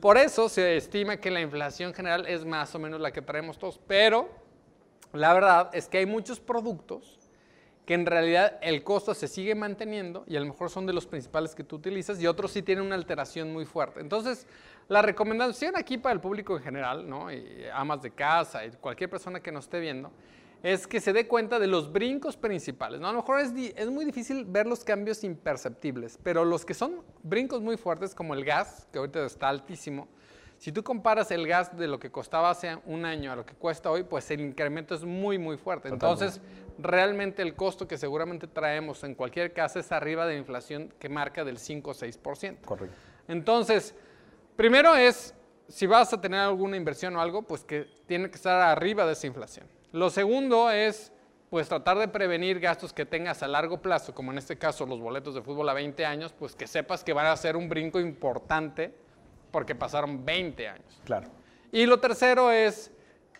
[0.00, 3.58] Por eso se estima que la inflación general es más o menos la que traemos
[3.58, 4.28] todos, pero
[5.12, 7.18] la verdad es que hay muchos productos
[7.84, 11.06] que en realidad el costo se sigue manteniendo y a lo mejor son de los
[11.06, 14.00] principales que tú utilizas y otros sí tienen una alteración muy fuerte.
[14.00, 14.46] Entonces,
[14.88, 17.32] la recomendación aquí para el público en general, ¿no?
[17.32, 20.12] y amas de casa y cualquier persona que nos esté viendo,
[20.62, 23.00] es que se dé cuenta de los brincos principales.
[23.00, 23.08] ¿no?
[23.08, 27.02] A lo mejor es, es muy difícil ver los cambios imperceptibles, pero los que son
[27.22, 30.08] brincos muy fuertes, como el gas, que ahorita está altísimo,
[30.62, 33.52] si tú comparas el gas de lo que costaba hace un año a lo que
[33.52, 35.88] cuesta hoy, pues el incremento es muy, muy fuerte.
[35.88, 36.40] Entonces,
[36.78, 41.08] realmente el costo que seguramente traemos en cualquier casa es arriba de la inflación que
[41.08, 42.60] marca del 5 o 6%.
[42.64, 42.96] Correcto.
[43.26, 43.96] Entonces,
[44.56, 45.34] primero es,
[45.68, 49.12] si vas a tener alguna inversión o algo, pues que tiene que estar arriba de
[49.12, 49.66] esa inflación.
[49.92, 51.12] Lo segundo es,
[51.50, 55.00] pues tratar de prevenir gastos que tengas a largo plazo, como en este caso los
[55.00, 58.00] boletos de fútbol a 20 años, pues que sepas que van a ser un brinco
[58.00, 58.94] importante
[59.50, 61.00] porque pasaron 20 años.
[61.04, 61.28] Claro.
[61.70, 62.90] Y lo tercero es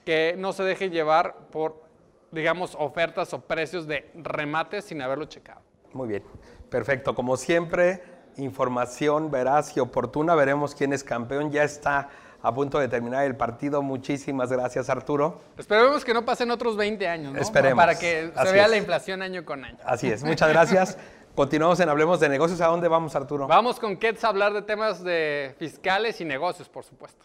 [0.05, 1.83] que no se deje llevar por,
[2.31, 5.63] digamos, ofertas o precios de remate sin haberlo checado.
[5.93, 6.23] Muy bien,
[6.69, 7.15] perfecto.
[7.15, 8.03] Como siempre,
[8.37, 10.35] información veraz y oportuna.
[10.35, 11.51] Veremos quién es campeón.
[11.51, 12.09] Ya está
[12.43, 13.83] a punto de terminar el partido.
[13.83, 15.41] Muchísimas gracias, Arturo.
[15.57, 17.41] Esperemos que no pasen otros 20 años, ¿no?
[17.41, 17.77] Esperemos.
[17.77, 19.79] Para que se vea la inflación año con año.
[19.85, 20.99] Así es, muchas gracias.
[21.35, 22.61] Continuamos en Hablemos de Negocios.
[22.61, 23.47] ¿A dónde vamos, Arturo?
[23.47, 27.25] Vamos con Kets a hablar de temas de fiscales y negocios, por supuesto.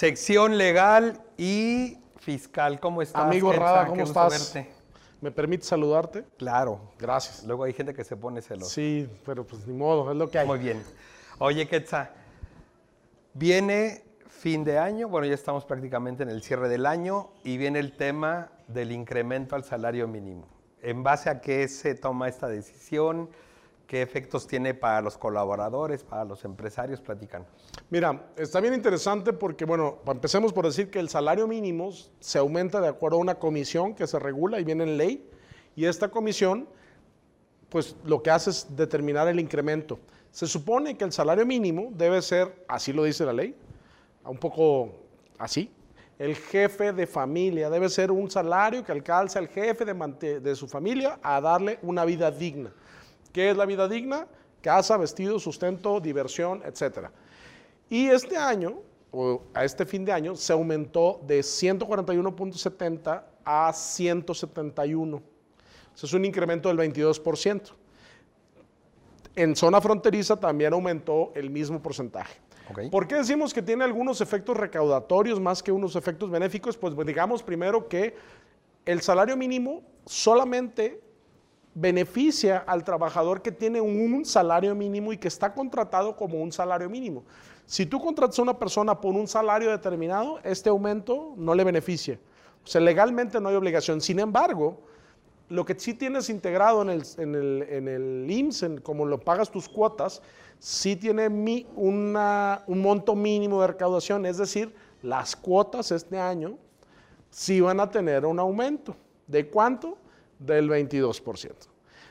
[0.00, 2.80] Sección legal y fiscal.
[2.80, 3.20] ¿Cómo estás?
[3.20, 3.52] Amigo?
[3.52, 4.54] Rada, ¿cómo estás?
[4.54, 4.70] verte.
[5.20, 6.24] ¿Me permite saludarte?
[6.38, 6.80] Claro.
[6.98, 7.44] Gracias.
[7.44, 8.70] Luego hay gente que se pone celosa.
[8.70, 10.46] Sí, pero pues ni modo, es lo que hay.
[10.46, 10.82] Muy bien.
[11.38, 12.12] Oye, Quetza,
[13.34, 17.78] viene fin de año, bueno, ya estamos prácticamente en el cierre del año y viene
[17.78, 20.48] el tema del incremento al salario mínimo.
[20.80, 23.28] ¿En base a qué se toma esta decisión?
[23.90, 27.00] ¿Qué efectos tiene para los colaboradores, para los empresarios?
[27.00, 27.44] Platican.
[27.88, 32.80] Mira, está bien interesante porque, bueno, empecemos por decir que el salario mínimo se aumenta
[32.80, 35.28] de acuerdo a una comisión que se regula y viene en ley.
[35.74, 36.68] Y esta comisión,
[37.68, 39.98] pues lo que hace es determinar el incremento.
[40.30, 43.56] Se supone que el salario mínimo debe ser, así lo dice la ley,
[44.24, 45.00] un poco
[45.36, 45.68] así.
[46.16, 50.68] El jefe de familia debe ser un salario que alcance al jefe de, de su
[50.68, 52.72] familia a darle una vida digna.
[53.32, 54.26] ¿Qué es la vida digna?
[54.60, 57.12] Casa, vestido, sustento, diversión, etcétera.
[57.88, 65.16] Y este año, o a este fin de año, se aumentó de 141.70 a 171.
[65.16, 65.22] O
[65.94, 67.72] sea, es un incremento del 22%.
[69.36, 72.40] En zona fronteriza también aumentó el mismo porcentaje.
[72.90, 76.76] ¿Por qué decimos que tiene algunos efectos recaudatorios más que unos efectos benéficos?
[76.76, 78.14] Pues digamos primero que
[78.84, 81.00] el salario mínimo solamente
[81.74, 86.88] beneficia al trabajador que tiene un salario mínimo y que está contratado como un salario
[86.90, 87.24] mínimo.
[87.66, 92.18] Si tú contratas a una persona por un salario determinado, este aumento no le beneficia.
[92.64, 94.00] O sea, legalmente no hay obligación.
[94.00, 94.80] Sin embargo,
[95.48, 99.18] lo que sí tienes integrado en el, en el, en el IMSS, en como lo
[99.20, 100.20] pagas tus cuotas,
[100.58, 102.12] sí tiene mi- un
[102.68, 106.58] monto mínimo de recaudación, es decir, las cuotas este año
[107.30, 108.96] sí van a tener un aumento.
[109.26, 109.96] ¿De cuánto?
[110.40, 111.52] Del 22%.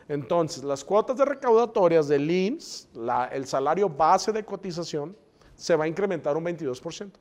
[0.08, 2.88] Entonces, las cuotas de recaudatorias del IMSS,
[3.32, 5.16] el salario base de cotización,
[5.56, 7.12] se va a incrementar un 22%.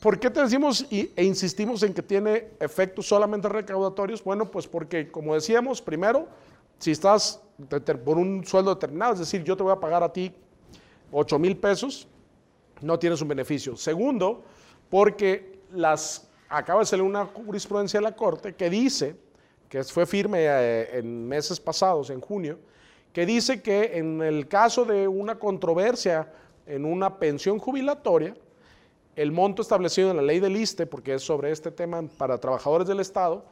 [0.00, 4.22] ¿Por qué te decimos e insistimos en que tiene efectos solamente recaudatorios?
[4.22, 6.28] Bueno, pues porque, como decíamos, primero,
[6.78, 7.40] si estás
[8.04, 10.34] por un sueldo determinado, es decir, yo te voy a pagar a ti
[11.10, 12.06] 8 mil pesos,
[12.80, 13.76] no tienes un beneficio.
[13.76, 14.42] Segundo,
[14.90, 19.16] porque las, acaba de salir una jurisprudencia de la Corte que dice,
[19.74, 22.60] que fue firme eh, en meses pasados, en junio,
[23.12, 26.32] que dice que en el caso de una controversia
[26.64, 28.36] en una pensión jubilatoria,
[29.16, 32.86] el monto establecido en la ley del ISTE, porque es sobre este tema para trabajadores
[32.86, 33.46] del Estado,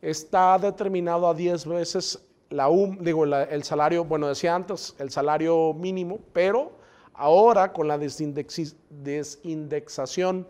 [0.00, 2.68] está determinado a 10 veces la
[3.00, 6.70] digo, el salario, bueno, decía antes, el salario mínimo, pero
[7.14, 10.46] ahora con la desindexación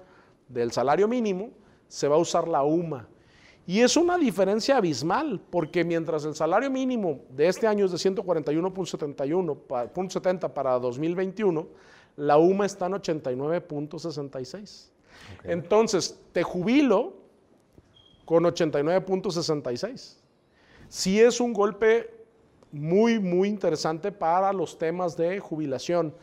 [0.51, 1.49] del salario mínimo,
[1.89, 3.09] se va a usar la UMA.
[3.67, 7.97] Y es una diferencia abismal, porque mientras el salario mínimo de este año es de
[7.99, 11.67] 141.71, pa- punto 70 para 2021,
[12.17, 14.91] la UMA está en 89.66.
[15.45, 17.15] Entonces, te jubilo
[18.27, 20.17] con 89.66.
[20.89, 22.11] Sí es un golpe
[22.71, 26.15] muy, muy interesante para los temas de jubilación.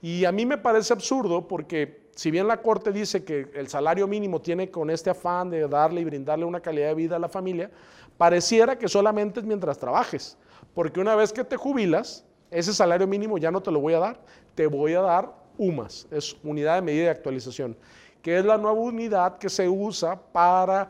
[0.00, 4.08] Y a mí me parece absurdo porque si bien la Corte dice que el salario
[4.08, 7.28] mínimo tiene con este afán de darle y brindarle una calidad de vida a la
[7.28, 7.70] familia,
[8.16, 10.38] pareciera que solamente es mientras trabajes,
[10.74, 13.98] porque una vez que te jubilas, ese salario mínimo ya no te lo voy a
[13.98, 14.20] dar,
[14.54, 17.76] te voy a dar UMAS, es unidad de medida de actualización,
[18.22, 20.88] que es la nueva unidad que se usa para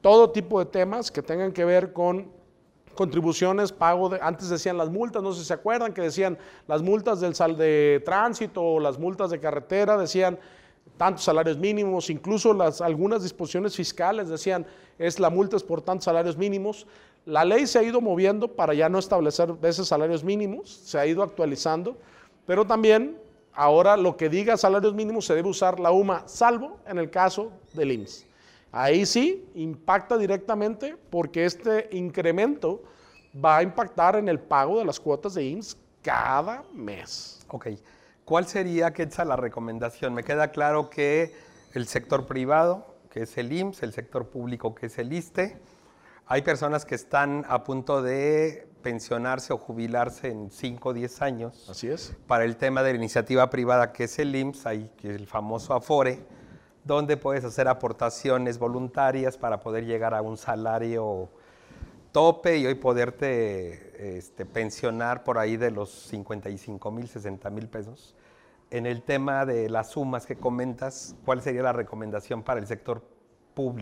[0.00, 2.30] todo tipo de temas que tengan que ver con
[2.94, 6.82] contribuciones, pago de, antes decían las multas, no sé si se acuerdan que decían las
[6.82, 10.38] multas del sal de tránsito o las multas de carretera, decían
[10.96, 14.66] tantos salarios mínimos, incluso las, algunas disposiciones fiscales decían
[14.98, 16.86] es la multa es por tantos salarios mínimos.
[17.24, 21.06] La ley se ha ido moviendo para ya no establecer esos salarios mínimos, se ha
[21.06, 21.96] ido actualizando,
[22.46, 23.18] pero también
[23.52, 27.52] ahora lo que diga salarios mínimos se debe usar la UMA, salvo en el caso
[27.74, 28.26] del IMSS.
[28.72, 32.82] Ahí sí impacta directamente porque este incremento
[33.32, 37.44] va a impactar en el pago de las cuotas de IMSS cada mes.
[37.48, 37.68] Ok.
[38.24, 40.14] ¿Cuál sería, Quetzal, la recomendación?
[40.14, 41.34] Me queda claro que
[41.74, 45.58] el sector privado, que es el IMSS, el sector público, que es el ISTE,
[46.26, 51.68] hay personas que están a punto de pensionarse o jubilarse en 5 o 10 años.
[51.68, 52.16] Así es.
[52.26, 56.24] Para el tema de la iniciativa privada, que es el IMSS, hay el famoso Afore
[56.84, 61.28] donde puedes hacer aportaciones voluntarias para poder llegar a un salario
[62.12, 68.14] tope y hoy poderte este, pensionar por ahí de los 55 mil, 60 mil pesos.
[68.70, 73.02] En el tema de las sumas que comentas, ¿cuál sería la recomendación para el sector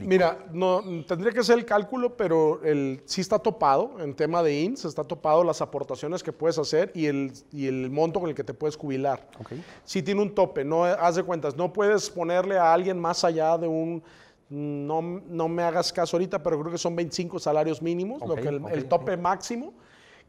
[0.01, 4.61] Mira, no, tendría que ser el cálculo, pero el, sí está topado en tema de
[4.61, 8.35] INS, está topado las aportaciones que puedes hacer y el, y el monto con el
[8.35, 9.29] que te puedes jubilar.
[9.39, 9.65] Okay.
[9.85, 13.57] Sí tiene un tope, no haz de cuentas, no puedes ponerle a alguien más allá
[13.59, 14.03] de un,
[14.49, 18.49] no, no me hagas caso ahorita, pero creo que son 25 salarios mínimos, lo que
[18.49, 19.73] el, tope máximo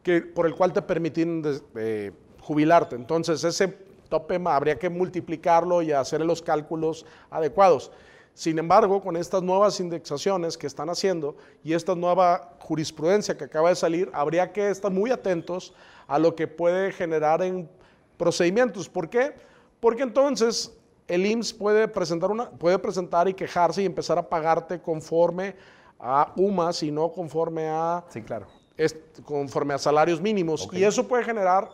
[0.03, 1.41] que, por el cual te permiten
[1.75, 2.95] eh, jubilarte.
[2.95, 3.67] Entonces, ese
[4.09, 7.91] tope habría que multiplicarlo y hacer los cálculos adecuados.
[8.33, 13.69] Sin embargo, con estas nuevas indexaciones que están haciendo y esta nueva jurisprudencia que acaba
[13.69, 15.73] de salir, habría que estar muy atentos
[16.07, 17.69] a lo que puede generar en
[18.17, 18.87] procedimientos.
[18.87, 19.33] ¿Por qué?
[19.79, 20.71] Porque entonces
[21.07, 25.55] el IMSS puede presentar, una, puede presentar y quejarse y empezar a pagarte conforme
[25.99, 28.47] a UMAS y no conforme a, sí, claro.
[29.25, 30.69] conforme a salarios mínimos.
[30.71, 31.69] Y eso puede generar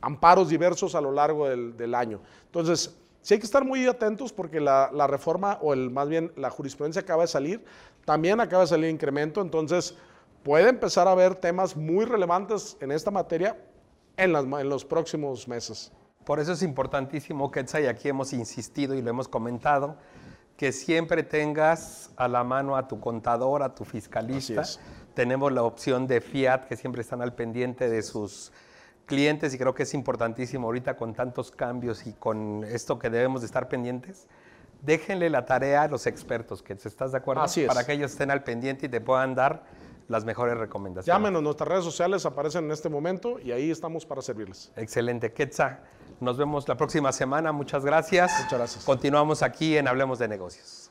[0.00, 2.20] amparos diversos a lo largo del, del año.
[2.46, 6.50] Entonces, Sí hay que estar muy atentos porque la, reforma, o el, más bien la
[6.50, 7.64] jurisprudencia acaba de salir,
[8.04, 9.94] también acaba de salir incremento, entonces
[10.42, 13.58] puede empezar a haber temas muy relevantes en esta materia
[14.16, 15.92] en, en los próximos meses.
[16.24, 19.96] Por eso es importantísimo, Quetzal, y aquí hemos insistido y lo hemos comentado,
[20.56, 24.62] que siempre tengas a la mano a tu contador, a tu fiscalista.
[25.14, 28.52] Tenemos la opción de Fiat, que siempre están al pendiente de sus
[29.10, 33.40] clientes y creo que es importantísimo ahorita con tantos cambios y con esto que debemos
[33.40, 34.28] de estar pendientes.
[34.82, 38.30] Déjenle la tarea a los expertos, que estás de acuerdo, Así para que ellos estén
[38.30, 39.64] al pendiente y te puedan dar
[40.08, 41.06] las mejores recomendaciones.
[41.06, 44.72] Llámenos, nuestras redes sociales aparecen en este momento y ahí estamos para servirles.
[44.76, 45.80] Excelente, Quetza.
[46.20, 47.52] Nos vemos la próxima semana.
[47.52, 48.30] Muchas gracias.
[48.44, 48.84] Muchas gracias.
[48.84, 50.89] Continuamos aquí en Hablemos de Negocios.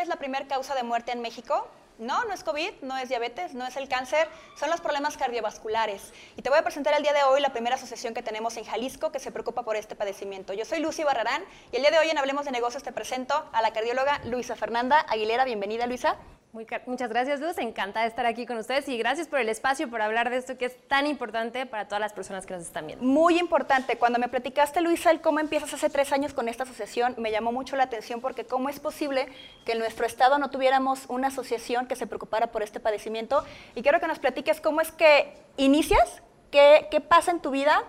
[0.00, 1.68] Es la primera causa de muerte en México?
[1.98, 6.12] No, no es COVID, no es diabetes, no es el cáncer, son los problemas cardiovasculares.
[6.36, 8.64] Y te voy a presentar el día de hoy la primera asociación que tenemos en
[8.64, 10.52] Jalisco que se preocupa por este padecimiento.
[10.52, 13.48] Yo soy Lucy Barrarán y el día de hoy en Hablemos de Negocios te presento
[13.52, 15.44] a la cardióloga Luisa Fernanda Aguilera.
[15.44, 16.16] Bienvenida, Luisa
[16.52, 17.58] muchas gracias, Luz.
[17.58, 20.56] Encantada de estar aquí con ustedes y gracias por el espacio, por hablar de esto
[20.56, 23.04] que es tan importante para todas las personas que nos están viendo.
[23.04, 23.96] Muy importante.
[23.98, 27.52] Cuando me platicaste, Luisa, el cómo empiezas hace tres años con esta asociación, me llamó
[27.52, 29.28] mucho la atención porque cómo es posible
[29.64, 33.44] que en nuestro estado no tuviéramos una asociación que se preocupara por este padecimiento.
[33.74, 37.84] Y quiero que nos platiques cómo es que inicias, qué, qué pasa en tu vida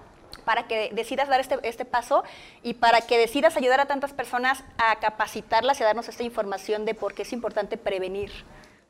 [0.49, 2.23] para que decidas dar este, este, paso
[2.63, 6.85] y para que decidas ayudar a tantas personas a capacitarlas y a darnos esta información
[6.85, 8.31] de por qué es importante prevenir.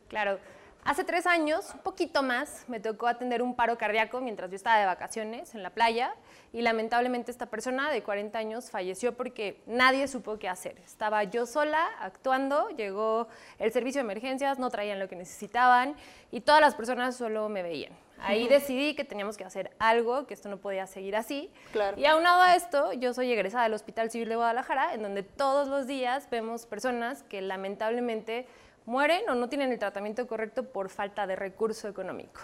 [0.07, 0.39] Claro.
[0.85, 4.79] Hace tres años, un poquito más, me tocó atender un paro cardíaco mientras yo estaba
[4.79, 6.15] de vacaciones en la playa
[6.53, 10.77] y lamentablemente esta persona de 40 años falleció porque nadie supo qué hacer.
[10.85, 13.27] Estaba yo sola actuando, llegó
[13.57, 15.97] el servicio de emergencias, no traían lo que necesitaban
[16.31, 17.91] y todas las personas solo me veían.
[18.21, 21.51] Ahí decidí que teníamos que hacer algo, que esto no podía seguir así.
[21.97, 25.67] Y aunado a esto, yo soy egresada del Hospital Civil de Guadalajara, en donde todos
[25.67, 28.47] los días vemos personas que lamentablemente
[28.85, 32.41] mueren o no tienen el tratamiento correcto por falta de recurso económico.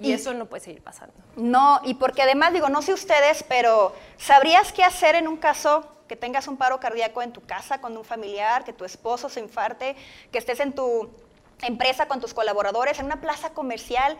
[0.00, 1.12] Y, eso no puede seguir pasando.
[1.36, 5.90] No, y porque además digo, no sé ustedes, pero ¿sabrías qué hacer en un caso
[6.06, 9.40] que tengas un paro cardíaco en tu casa con un familiar, que tu esposo se
[9.40, 9.96] infarte,
[10.30, 11.10] que estés en tu
[11.62, 14.16] empresa con tus colaboradores, en una plaza comercial,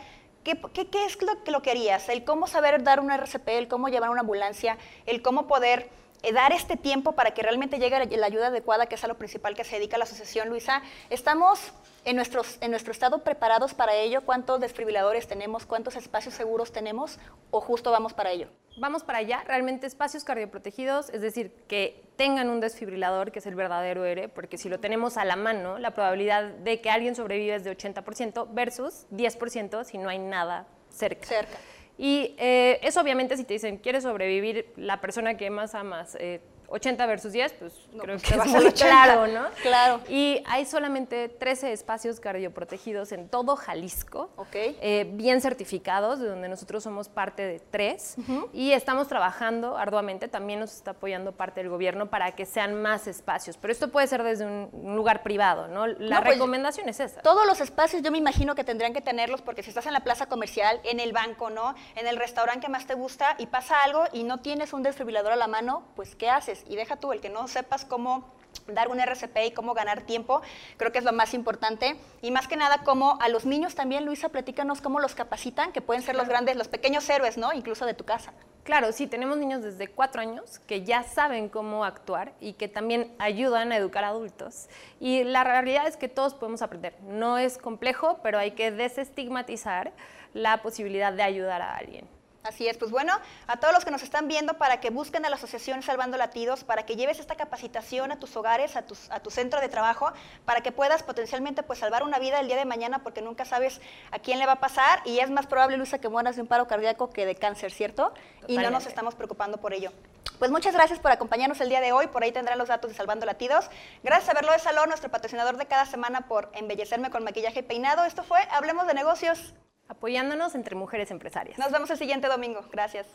[0.73, 2.09] ¿Qué, qué, es lo que lo querías?
[2.09, 5.91] El cómo saber dar un RCP, el cómo llevar una ambulancia, el cómo poder
[6.23, 9.19] eh, dar este tiempo para que realmente llegue la ayuda adecuada, que es a lo
[9.19, 10.81] principal que se dedica la asociación, Luisa.
[11.11, 11.75] Estamos
[12.05, 14.23] en, nuestros, en nuestro estado preparados para ello.
[14.23, 15.67] ¿Cuántos desfibriladores tenemos?
[15.67, 17.19] ¿Cuántos espacios seguros tenemos?
[17.51, 18.49] ¿O justo vamos para ello?
[18.79, 19.43] Vamos para allá.
[19.47, 24.59] Realmente espacios cardioprotegidos, es decir, que tengan un desfibrilador, que es el verdadero ERE, porque
[24.59, 28.49] si lo tenemos a la mano, la probabilidad de que alguien sobreviva es de 80%
[28.53, 31.27] versus 10% si no hay nada cerca.
[31.27, 31.59] Cerca.
[31.97, 36.17] Y eh, eso obviamente si te dicen, ¿quieres sobrevivir la persona que más amas?
[36.21, 39.47] Eh, 80 versus 10, pues creo pues que es muy claro, ¿no?
[39.63, 40.01] Claro.
[40.09, 44.77] Y hay solamente 13 espacios cardioprotegidos en todo Jalisco, okay.
[44.81, 48.17] eh, bien certificados, de donde nosotros somos parte de tres,
[48.53, 53.07] y estamos trabajando arduamente, también nos está apoyando parte del gobierno para que sean más
[53.07, 55.87] espacios, pero esto puede ser desde un, lugar privado, ¿no?
[55.87, 57.23] La pues, recomendación es esa.
[57.23, 60.01] Todos los espacios yo me imagino que tendrían que tenerlos, porque si estás en la
[60.01, 61.75] plaza comercial, en el banco, ¿no?
[61.95, 65.33] En el restaurante que más te gusta y pasa algo y no tienes un desfibrilador
[65.33, 66.58] a la mano, pues ¿qué haces?
[66.69, 68.25] Y deja tú el que no sepas cómo
[68.67, 70.43] dar un RCP y cómo ganar tiempo,
[70.77, 71.97] creo que es lo más importante.
[72.23, 75.81] Y más que nada, como a los niños también, Luisa, platícanos cómo los capacitan, que
[75.81, 77.53] pueden ser los grandes, los pequeños héroes, ¿no?
[77.53, 78.33] Incluso de tu casa.
[78.65, 83.15] Claro, sí, tenemos niños desde cuatro años que ya saben cómo actuar y que también
[83.19, 84.69] ayudan a educar a adultos.
[85.01, 86.95] Y la realidad es que todos podemos aprender.
[87.03, 89.93] No es complejo, pero hay que desestigmatizar
[90.35, 92.18] la posibilidad de ayudar a alguien.
[92.49, 93.13] Así es, pues bueno,
[93.47, 96.65] a todos los que nos están viendo para que busquen a la Asociación Salvando Latidos,
[96.65, 100.13] para que lleves esta capacitación a tus hogares, a, a tu centro de trabajo,
[100.47, 103.83] para que puedas potencialmente pues salvar una vida el día de mañana porque nunca sabes
[104.13, 106.49] a quién le va a pasar y es más probable, Luisa, que mueras de un
[106.49, 108.15] paro cardíaco que de cáncer, ¿cierto?
[108.47, 109.93] Y no nos estamos preocupando por ello.
[110.39, 112.97] Pues muchas gracias por acompañarnos el día de hoy, por ahí tendrán los datos de
[112.97, 113.69] Salvando Latidos.
[114.03, 117.63] Gracias a Verlo de Salón, nuestro patrocinador de cada semana, por embellecerme con maquillaje y
[117.63, 118.05] peinado.
[118.05, 119.53] Esto fue Hablemos de Negocios
[119.89, 121.59] apoyándonos entre mujeres empresarias.
[121.59, 122.61] Nos vemos el siguiente domingo.
[122.71, 123.07] Gracias.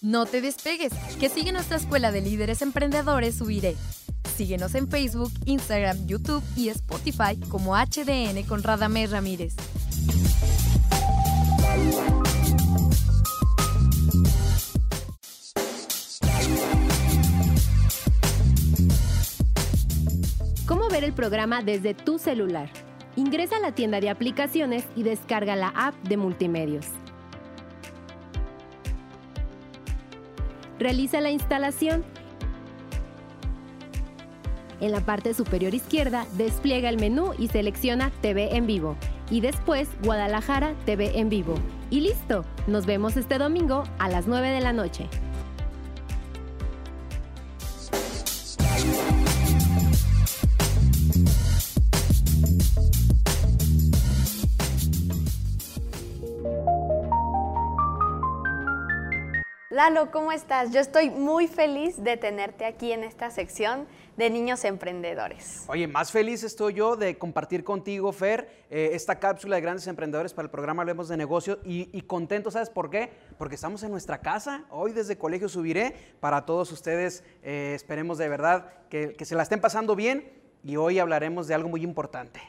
[0.00, 3.76] No te despegues, que sigue nuestra escuela de líderes emprendedores Subiré.
[4.36, 9.54] Síguenos en Facebook, Instagram, YouTube y Spotify como HDN con Radamés Ramírez.
[20.66, 22.70] ¿Cómo ver el programa desde tu celular?
[23.14, 26.86] Ingresa a la tienda de aplicaciones y descarga la app de Multimedios.
[30.78, 32.04] Realiza la instalación.
[34.80, 38.96] En la parte superior izquierda, despliega el menú y selecciona TV en vivo.
[39.30, 41.54] Y después Guadalajara TV en vivo.
[41.90, 45.08] Y listo, nos vemos este domingo a las 9 de la noche.
[59.82, 60.70] Lalo, ¿cómo estás?
[60.70, 65.64] Yo estoy muy feliz de tenerte aquí en esta sección de niños emprendedores.
[65.66, 70.34] Oye, más feliz estoy yo de compartir contigo, Fer, eh, esta cápsula de grandes emprendedores
[70.34, 73.10] para el programa Hablemos de Negocios y, contento, ¿sabes por qué?
[73.38, 78.28] Porque estamos en nuestra casa, hoy desde Colegio Subiré, para todos ustedes, eh, esperemos de
[78.28, 82.40] verdad que, que se la estén pasando bien y hoy hablaremos de algo muy importante.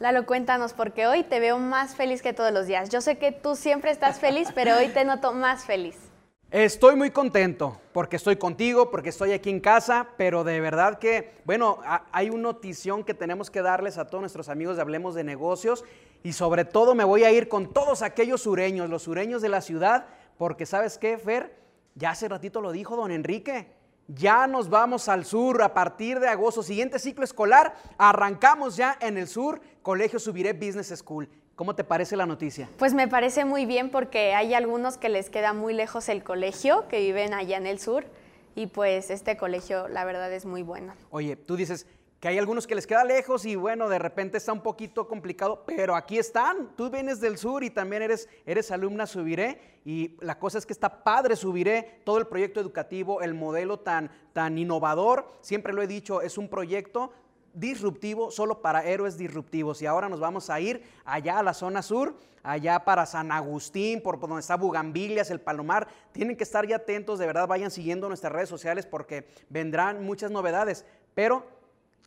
[0.00, 2.88] Lalo, cuéntanos, porque hoy te veo más feliz que todos los días.
[2.88, 6.09] Yo sé que tú siempre estás feliz, pero hoy te noto más feliz.
[6.50, 11.30] Estoy muy contento porque estoy contigo, porque estoy aquí en casa, pero de verdad que,
[11.44, 11.78] bueno,
[12.10, 15.84] hay una notición que tenemos que darles a todos nuestros amigos de Hablemos de Negocios
[16.24, 19.60] y sobre todo me voy a ir con todos aquellos sureños, los sureños de la
[19.60, 20.06] ciudad,
[20.38, 21.54] porque sabes qué, Fer,
[21.94, 23.68] ya hace ratito lo dijo don Enrique,
[24.08, 29.18] ya nos vamos al sur a partir de agosto, siguiente ciclo escolar, arrancamos ya en
[29.18, 31.28] el sur, Colegio Subiré Business School.
[31.60, 32.70] ¿Cómo te parece la noticia?
[32.78, 36.88] Pues me parece muy bien porque hay algunos que les queda muy lejos el colegio,
[36.88, 38.06] que viven allá en el sur,
[38.54, 40.94] y pues este colegio la verdad es muy bueno.
[41.10, 41.86] Oye, tú dices
[42.18, 45.64] que hay algunos que les queda lejos y bueno, de repente está un poquito complicado,
[45.66, 46.74] pero aquí están.
[46.76, 50.72] Tú vienes del sur y también eres, eres alumna Subiré y la cosa es que
[50.72, 55.86] está padre Subiré, todo el proyecto educativo, el modelo tan, tan innovador, siempre lo he
[55.86, 57.12] dicho, es un proyecto
[57.54, 59.82] disruptivo solo para héroes disruptivos.
[59.82, 64.02] Y ahora nos vamos a ir allá a la zona sur, allá para San Agustín,
[64.02, 65.88] por donde está Bugambilias, el Palomar.
[66.12, 70.30] Tienen que estar ya atentos, de verdad vayan siguiendo nuestras redes sociales porque vendrán muchas
[70.30, 70.84] novedades.
[71.14, 71.46] Pero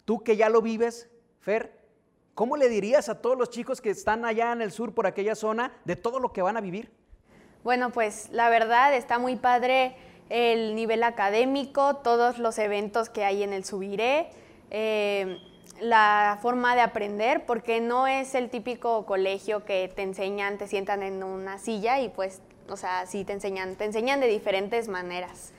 [0.06, 1.78] tú que ya lo vives, Fer,
[2.36, 5.36] ¿cómo le dirías a todos los chicos que están allá en el sur, por aquella
[5.36, 6.92] zona, de todo lo que van a vivir?
[7.64, 9.96] Bueno, pues la verdad está muy padre
[10.30, 14.30] el nivel académico, todos los eventos que hay en el Subiré,
[14.74, 15.40] eh,
[15.80, 21.04] la forma de aprender, porque no es el típico colegio que te enseñan, te sientan
[21.04, 25.54] en una silla y pues, o sea, sí te enseñan, te enseñan de diferentes maneras.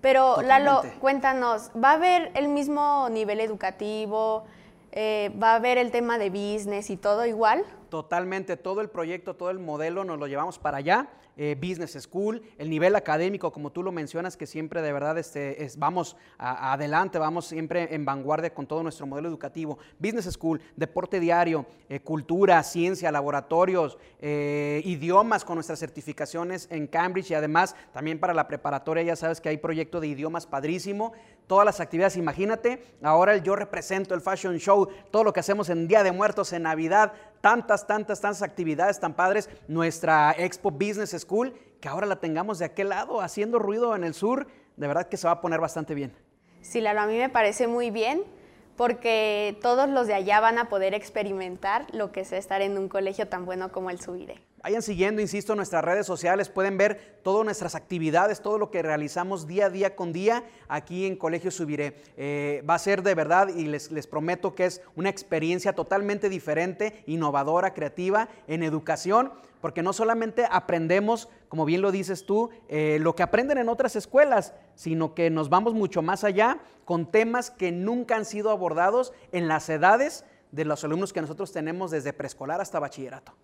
[0.00, 4.44] Pero Lalo, cuéntanos, ¿va a haber el mismo nivel educativo?
[4.92, 7.64] Eh, ¿Va a haber el tema de business y todo igual?
[7.90, 11.08] Totalmente, todo el proyecto, todo el modelo nos lo llevamos para allá.
[11.40, 15.62] Eh, business School, el nivel académico, como tú lo mencionas, que siempre de verdad este,
[15.62, 19.78] es, vamos adelante, vamos siempre en vanguardia con todo nuestro modelo educativo.
[20.00, 27.30] Business School, deporte diario, eh, cultura, ciencia, laboratorios, eh, idiomas con nuestras certificaciones en Cambridge
[27.30, 31.12] y además también para la preparatoria, ya sabes que hay proyecto de idiomas padrísimo,
[31.46, 35.88] todas las actividades, imagínate, ahora yo represento el fashion show, todo lo que hacemos en
[35.88, 41.54] Día de Muertos, en Navidad, tantas, tantas, tantas actividades tan padres, nuestra Expo Business School,
[41.80, 45.16] que ahora la tengamos de aquel lado haciendo ruido en el sur, de verdad que
[45.16, 46.12] se va a poner bastante bien.
[46.60, 48.22] Sí, Lalo, a mí me parece muy bien
[48.76, 52.88] porque todos los de allá van a poder experimentar lo que es estar en un
[52.88, 54.40] colegio tan bueno como el Subiré.
[54.62, 59.46] Vayan siguiendo, insisto, nuestras redes sociales, pueden ver todas nuestras actividades, todo lo que realizamos
[59.46, 61.94] día a día con día aquí en Colegio Subiré.
[62.16, 66.28] Eh, va a ser de verdad y les, les prometo que es una experiencia totalmente
[66.28, 72.98] diferente, innovadora, creativa en educación porque no solamente aprendemos, como bien lo dices tú, eh,
[73.00, 77.50] lo que aprenden en otras escuelas, sino que nos vamos mucho más allá con temas
[77.50, 82.12] que nunca han sido abordados en las edades de los alumnos que nosotros tenemos desde
[82.12, 83.34] preescolar hasta bachillerato.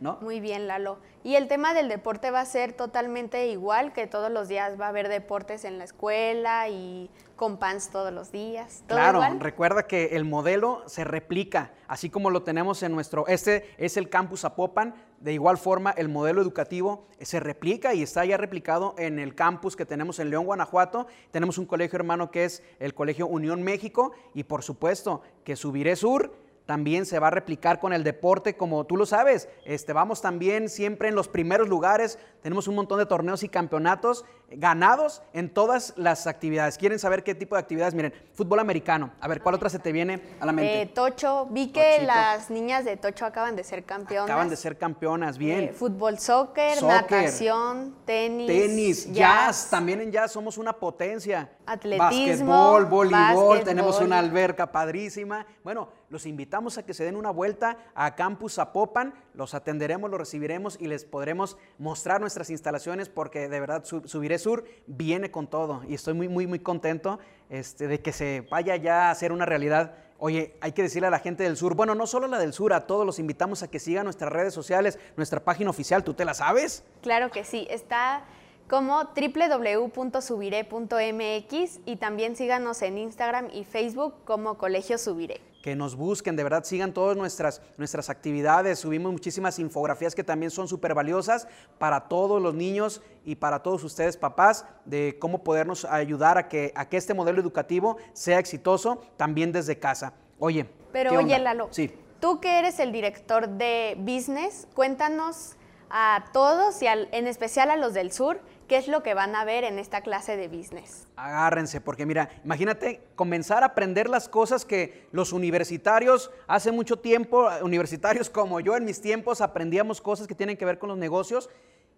[0.00, 0.18] ¿No?
[0.20, 0.98] Muy bien, Lalo.
[1.24, 4.86] Y el tema del deporte va a ser totalmente igual, que todos los días va
[4.86, 8.82] a haber deportes en la escuela y con pants todos los días.
[8.86, 13.96] claro, recuerda que el modelo se replica, así como lo tenemos en nuestro, este es
[13.96, 18.94] el campus Apopan, de igual forma el modelo educativo se replica y está ya replicado
[18.98, 21.06] en el campus que tenemos en León, Guanajuato.
[21.30, 25.96] Tenemos un colegio hermano que es el Colegio Unión México y por supuesto que Subiré
[25.96, 26.32] Sur
[26.68, 29.48] también se va a replicar con el deporte, como tú lo sabes.
[29.64, 32.18] Este, vamos también siempre en los primeros lugares.
[32.42, 36.76] Tenemos un montón de torneos y campeonatos ganados en todas las actividades.
[36.76, 37.94] ¿Quieren saber qué tipo de actividades?
[37.94, 39.12] Miren, fútbol americano.
[39.18, 40.82] A ver, ¿cuál otra se te viene a la mente?
[40.82, 41.46] Eh, tocho.
[41.50, 44.28] Vi que las niñas de Tocho acaban de ser campeonas.
[44.28, 45.64] Acaban de ser campeonas, bien.
[45.64, 48.46] Eh, fútbol, soccer, natación, tenis.
[48.46, 49.70] Tenis, jazz.
[49.70, 51.50] También en jazz somos una potencia.
[51.64, 52.04] Atletismo.
[52.04, 53.64] Basquetbol, voleibol.
[53.64, 55.46] Tenemos una alberca padrísima.
[55.64, 60.18] Bueno, los invitamos a que se den una vuelta a Campus Zapopan, los atenderemos, los
[60.18, 65.82] recibiremos y les podremos mostrar nuestras instalaciones porque de verdad Subiré Sur viene con todo
[65.88, 67.18] y estoy muy, muy, muy contento
[67.50, 69.94] este, de que se vaya ya a hacer una realidad.
[70.18, 72.72] Oye, hay que decirle a la gente del sur, bueno, no solo la del sur,
[72.72, 76.24] a todos los invitamos a que sigan nuestras redes sociales, nuestra página oficial, ¿tú te
[76.24, 76.82] la sabes?
[77.02, 78.24] Claro que sí, está
[78.68, 86.36] como www.subiré.mx y también síganos en Instagram y Facebook como Colegio Subiré que nos busquen,
[86.36, 91.48] de verdad sigan todas nuestras, nuestras actividades, subimos muchísimas infografías que también son súper valiosas
[91.78, 96.72] para todos los niños y para todos ustedes papás, de cómo podernos ayudar a que,
[96.74, 100.14] a que este modelo educativo sea exitoso también desde casa.
[100.38, 100.66] Oye.
[100.92, 101.92] Pero oye, Lalo, sí.
[102.20, 105.56] tú que eres el director de business, cuéntanos
[105.90, 109.44] a todos y en especial a los del sur, qué es lo que van a
[109.44, 111.08] ver en esta clase de business.
[111.16, 117.48] Agárrense, porque mira, imagínate comenzar a aprender las cosas que los universitarios hace mucho tiempo,
[117.62, 121.48] universitarios como yo en mis tiempos, aprendíamos cosas que tienen que ver con los negocios.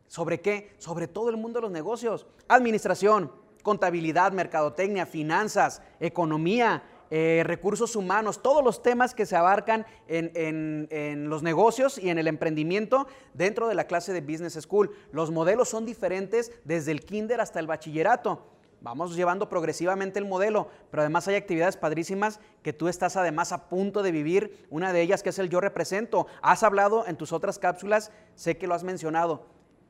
[0.07, 0.73] ¿Sobre qué?
[0.79, 2.27] Sobre todo el mundo de los negocios.
[2.49, 11.29] Administración, contabilidad, mercadotecnia, finanzas, economía, eh, recursos humanos, todos los temas que se abarcan en,
[11.29, 14.91] los negocios y en el emprendimiento dentro de la clase de Business School.
[15.11, 18.47] Los modelos son diferentes desde el kinder hasta el bachillerato.
[18.81, 23.69] Vamos llevando progresivamente el modelo, pero además hay actividades padrísimas que tú estás además a
[23.69, 24.67] punto de vivir.
[24.71, 26.29] Una de ellas que es el Yo Represento.
[26.43, 29.47] Has hablado en tus otras cápsulas, sé que lo has mencionado.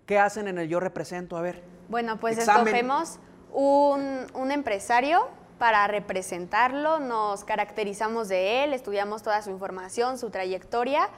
[0.06, 1.36] ¿Qué hacen en el Yo Represento?
[1.36, 1.62] A ver.
[1.88, 3.20] Bueno, pues escogemos
[3.52, 5.28] un, un empresario
[5.60, 11.10] para representarlo, nos caracterizamos de él, estudiamos toda su información, su trayectoria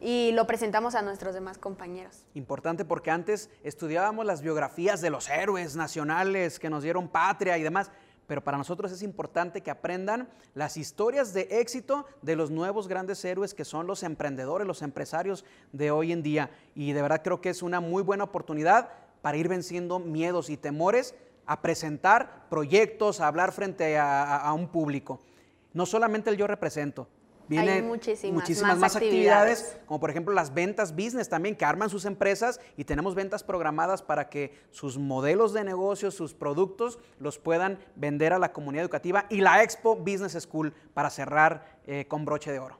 [0.00, 2.24] y lo presentamos a nuestros demás compañeros.
[2.34, 7.64] Importante porque antes estudiábamos las biografías de los héroes nacionales que nos dieron patria y
[7.64, 7.90] demás,
[8.28, 13.24] pero para nosotros es importante que aprendan las historias de éxito de los nuevos grandes
[13.24, 16.48] héroes que son los emprendedores, los empresarios de hoy en día.
[16.76, 18.88] Y de verdad creo que es una muy buena oportunidad
[19.20, 21.16] para ir venciendo miedos y temores
[21.50, 25.18] a presentar proyectos, a hablar frente a, un público.
[25.72, 27.08] No solamente el yo represento,
[27.50, 29.76] Hay muchísimas, más, actividades.
[29.84, 34.00] como por ejemplo las ventas business también, que arman sus empresas y tenemos ventas programadas
[34.00, 39.26] para que sus modelos de negocio, sus productos, los puedan vender a la comunidad educativa
[39.28, 42.78] y la Expo Business School para cerrar eh, con broche de oro.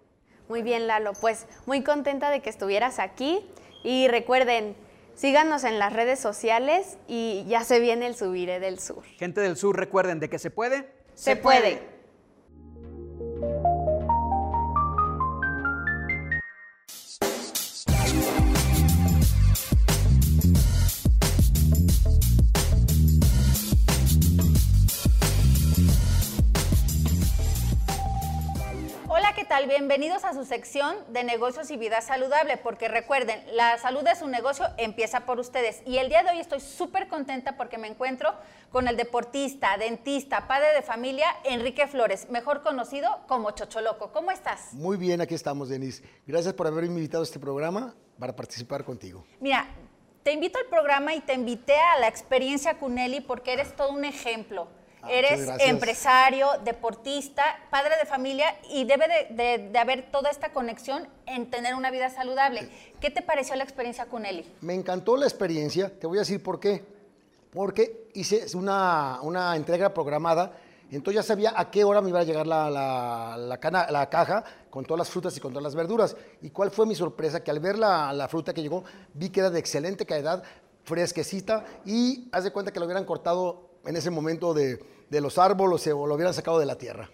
[0.48, 3.44] Muy bien, Lalo, pues muy contenta de que estuvieras aquí
[3.82, 4.76] y recuerden,
[5.20, 9.04] Síganos en las redes sociales y ya se viene el Subiré del Sur.
[9.18, 10.90] Gente del Sur, recuerden de que se puede.
[11.14, 11.82] Se, puede.
[29.50, 29.66] Tal?
[29.66, 34.28] Bienvenidos a su sección de negocios y vida saludable, porque recuerden, la salud de su
[34.28, 35.82] negocio empieza por ustedes.
[35.86, 38.32] Y el día de hoy estoy súper contenta porque me encuentro
[38.70, 44.12] con el deportista, dentista, padre de familia, Enrique Flores, mejor conocido como Chocholoco.
[44.12, 44.72] ¿Cómo estás?
[44.72, 46.04] Muy bien, aquí estamos, Denise.
[46.28, 49.24] Gracias por haberme invitado a este programa para participar contigo.
[49.40, 49.66] Mira,
[50.22, 54.04] te invito al programa y te invité a la experiencia Cunelli porque eres todo un
[54.04, 54.68] ejemplo
[55.02, 61.50] Ah, Eres empresario, deportista, padre de familia y debe de, haber toda esta conexión en
[61.50, 62.68] tener una vida saludable.
[63.00, 64.44] ¿Qué te pareció la experiencia con Eli?
[64.60, 66.84] Me encantó la experiencia, te voy a decir por qué.
[67.50, 70.52] Porque hice una, una entrega programada,
[70.90, 72.68] entonces ya sabía a qué hora me iba a llegar la,
[73.38, 76.16] la, caja con todas las frutas y con todas las verduras.
[76.42, 77.42] ¿Y cuál fue mi sorpresa?
[77.42, 78.84] Que al ver la, fruta que llegó,
[79.14, 80.42] vi que era de excelente calidad,
[80.82, 84.78] fresquecita y haz de cuenta que lo hubieran cortado en ese momento de,
[85.10, 87.08] los árboles o lo hubieran sacado de la tierra.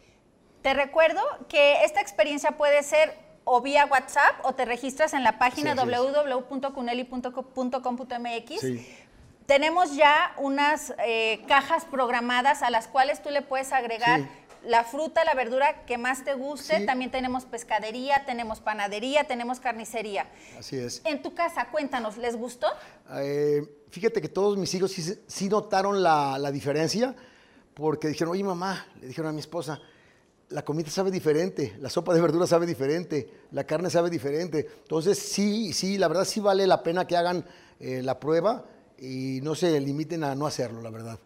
[0.63, 3.15] Te recuerdo que esta experiencia puede ser
[3.45, 8.67] o vía WhatsApp o te registras en la página www.cuneli.com.mx.
[9.47, 14.23] Tenemos ya unas eh, cajas programadas a las cuales tú le puedes agregar
[14.67, 16.85] la fruta, la verdura que más te guste.
[16.85, 20.27] También tenemos pescadería, tenemos panadería, tenemos carnicería.
[20.59, 21.03] Así es.
[21.05, 22.67] En tu casa, cuéntanos, ¿les gustó?
[23.15, 23.63] Eh,
[23.97, 27.17] fíjate que todos mis hijos sí, notaron la, diferencia
[27.73, 29.81] porque dijeron, oye mamá, le dijeron a mi esposa,
[30.51, 34.69] la comida sabe diferente, la sopa de verdura sabe diferente, la carne sabe diferente.
[34.83, 37.43] Entonces sí, sí, la verdad sí vale la pena que hagan
[37.81, 38.67] eh, la prueba
[38.99, 41.19] y no se limiten a no hacerlo, la verdad.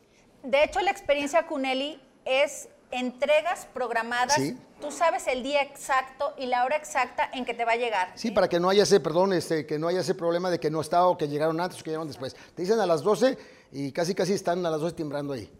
[0.44, 4.40] De hecho, la experiencia Cunelli es entregas programadas.
[4.80, 8.12] Tú sabes el día exacto y la hora exacta en que te va a llegar.
[8.14, 10.70] Sí, para que no haya ese, perdón, este, que no haya ese problema de que
[10.70, 12.34] no está o que llegaron antes o que llegaron después.
[12.54, 13.36] Te dicen a las 12
[13.72, 15.50] y casi casi están a las 12 timbrando ahí.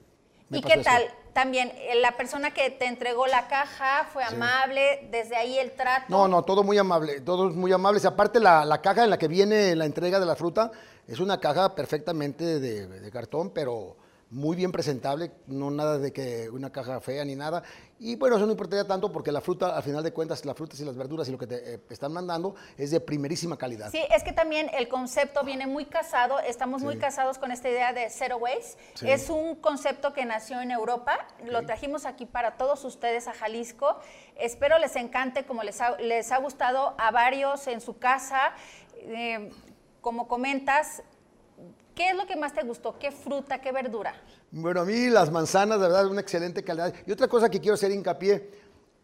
[0.51, 1.05] ¿Y qué tal?
[1.33, 6.07] También, eh, la persona que te entregó la caja fue amable, desde ahí el trato.
[6.09, 8.05] No, no, todo muy amable, todos muy amables.
[8.05, 10.73] Aparte, la, la, caja en la que viene la entrega de la fruta
[11.07, 13.97] es una caja perfectamente de, de cartón, pero
[14.31, 17.65] muy bien presentable, no nada de que una caja fea ni nada.
[17.99, 20.79] Y bueno, eso no importaría tanto porque la fruta, al final de cuentas, las frutas
[20.81, 23.91] y las verduras y lo que te eh, están mandando es de primerísima calidad.
[23.91, 27.93] Sí, es que también el concepto viene muy casado, estamos muy casados con esta idea
[27.93, 28.79] de zero waste.
[29.03, 33.99] Es un concepto que nació en Europa, lo trajimos aquí para todos ustedes a Jalisco.
[34.37, 38.53] Espero les encante como les ha, les ha gustado a varios en su casa.
[38.95, 39.51] Eh,
[40.01, 41.03] como comentas,
[42.01, 42.99] ¿Qué es lo que más te gustó?
[42.99, 44.15] ¿Qué fruta, qué verdura?
[44.51, 46.95] Bueno, a mí las manzanas, de verdad, una excelente calidad.
[47.07, 48.51] Y otra cosa que quiero hacer hincapié,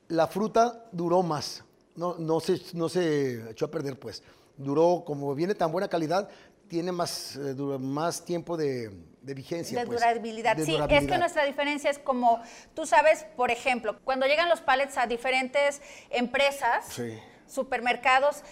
[0.09, 1.62] la fruta duró más.
[1.94, 4.22] No, no, se, no se echó a perder, pues.
[4.57, 6.30] Duró, como viene tan buena calidad,
[6.68, 8.90] tiene más, eh, más tiempo de,
[9.20, 9.78] vigencia.
[9.78, 10.57] De, pues, durabilidad.
[10.57, 12.40] sí, es que nuestra diferencia es como,
[12.72, 16.99] tú sabes, por ejemplo, cuando llegan los pallets a diferentes empresas,
[17.47, 18.42] supermercados,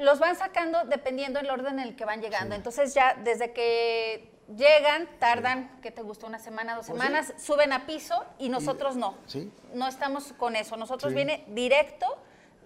[0.00, 2.54] los van sacando dependiendo del orden en el que van llegando.
[2.54, 6.26] Entonces ya desde que llegan, tardan, ¿qué te gustó?
[6.26, 9.14] Una semana, dos ¿Oh, semanas, suben a piso y nosotros no.
[9.72, 10.76] No estamos con eso.
[10.76, 12.06] Nosotros viene directo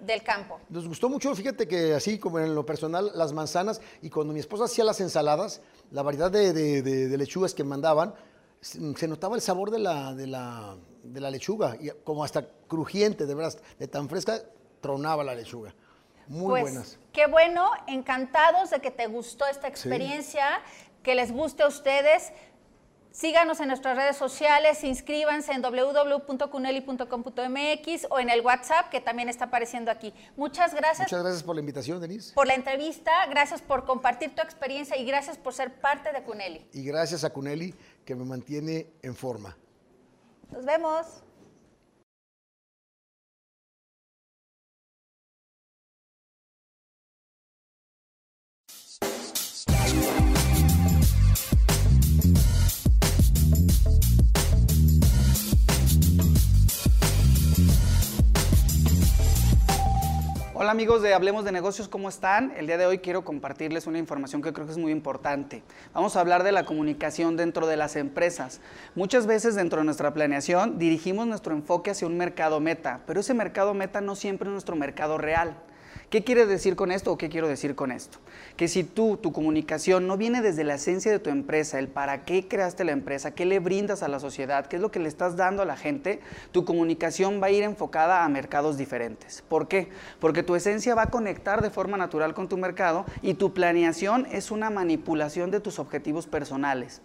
[0.01, 0.61] del campo.
[0.68, 4.41] Nos gustó mucho, fíjate que así como en lo personal, las manzanas y cuando mi
[4.41, 5.61] esposa hacía las ensaladas,
[5.91, 8.14] la variedad de, lechugas que mandaban,
[8.61, 13.26] se notaba el sabor de la, de la, de la lechuga, y como hasta crujiente,
[13.26, 14.41] de verdad, de tan fresca,
[14.81, 15.74] tronaba la lechuga.
[16.29, 16.99] Muy pues, buenas.
[17.12, 20.61] Qué bueno, encantados de que te gustó esta experiencia,
[21.03, 22.33] que les guste a ustedes.
[23.11, 29.47] Síganos en nuestras redes sociales, inscríbanse en www.cuneli.com.mx o en el WhatsApp que también está
[29.47, 30.14] apareciendo aquí.
[30.37, 31.11] Muchas gracias.
[31.11, 32.33] Muchas gracias por la invitación, Denise.
[32.35, 36.64] Por la entrevista, gracias por compartir tu experiencia y gracias por ser parte de Cuneli.
[36.72, 37.74] Y gracias a Cuneli
[38.05, 39.57] que me mantiene en forma.
[40.53, 41.24] Nos vemos.
[60.69, 62.53] Hola amigos de Hablemos de Negocios, ¿cómo están?
[62.57, 65.62] El día de hoy quiero compartirles una información que creo que es muy importante.
[65.95, 68.61] Vamos a hablar de la comunicación dentro de las empresas.
[68.95, 73.33] Muchas veces dentro de nuestra planeación dirigimos nuestro enfoque hacia un mercado meta, pero ese
[73.33, 75.57] mercado meta no siempre es nuestro mercado real.
[76.11, 78.19] ¿Qué quiere decir con esto o qué quiero decir con esto?
[78.57, 82.25] Que si tú, tu comunicación no viene desde la esencia de tu empresa, el para
[82.25, 85.09] qué creaste la empresa, qué le brindas a la sociedad, qué es lo que le
[85.09, 89.45] estás dando a la gente, tu comunicación va a ir enfocada a mercados diferentes.
[89.51, 89.91] ¿Por qué?
[90.19, 94.27] Porque tu esencia va a conectar de forma natural con tu mercado y tu planeación
[94.33, 97.03] es una manipulación de tus objetivos personales.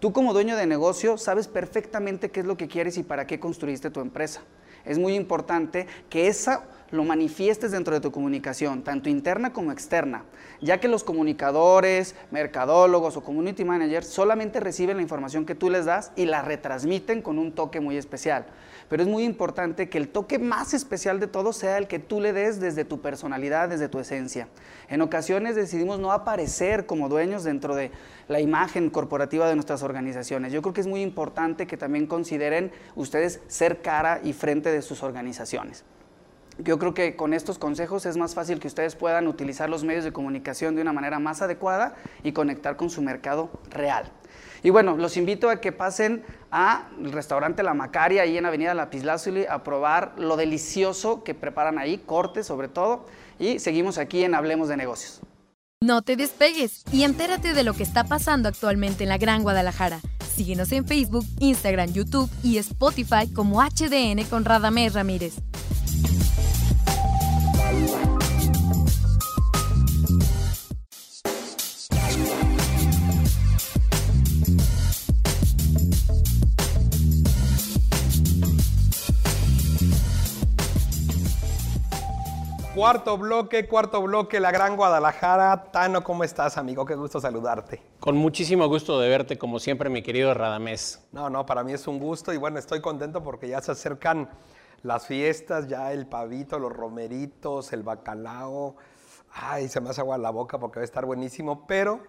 [0.00, 3.38] Tú como dueño de negocio sabes perfectamente qué es lo que quieres y para qué
[3.38, 4.40] construiste tu empresa.
[4.86, 10.24] Es muy importante que esa lo manifiestes dentro de tu comunicación, tanto interna como externa,
[10.60, 15.84] ya que los comunicadores, mercadólogos o community managers solamente reciben la información que tú les
[15.84, 18.46] das y la retransmiten con un toque muy especial.
[18.88, 22.20] Pero es muy importante que el toque más especial de todo sea el que tú
[22.20, 24.48] le des desde tu personalidad, desde tu esencia.
[24.88, 27.90] En ocasiones decidimos no aparecer como dueños dentro de
[28.28, 30.52] la imagen corporativa de nuestras organizaciones.
[30.52, 34.82] Yo creo que es muy importante que también consideren ustedes ser cara y frente de
[34.82, 35.84] sus organizaciones.
[36.58, 40.04] Yo creo que con estos consejos es más fácil que ustedes puedan utilizar los medios
[40.04, 44.10] de comunicación de una manera más adecuada y conectar con su mercado real.
[44.62, 49.44] Y bueno, los invito a que pasen al restaurante La Macaria, ahí en Avenida Lapislázuli,
[49.46, 53.06] a probar lo delicioso que preparan ahí, cortes sobre todo,
[53.38, 55.20] y seguimos aquí en Hablemos de Negocios.
[55.82, 60.00] No te despegues y entérate de lo que está pasando actualmente en la Gran Guadalajara.
[60.34, 65.34] Síguenos en Facebook, Instagram, YouTube y Spotify como HDN con Radamés Ramírez.
[82.76, 85.72] Cuarto bloque, cuarto bloque, la Gran Guadalajara.
[85.72, 86.84] Tano, ¿cómo estás, amigo?
[86.84, 87.80] Qué gusto saludarte.
[87.98, 91.02] Con muchísimo gusto de verte, como siempre, mi querido Radamés.
[91.10, 94.28] No, no, para mí es un gusto y bueno, estoy contento porque ya se acercan
[94.82, 98.76] las fiestas, ya el pavito, los romeritos, el bacalao.
[99.32, 102.00] Ay, se me hace agua la boca porque va a estar buenísimo, pero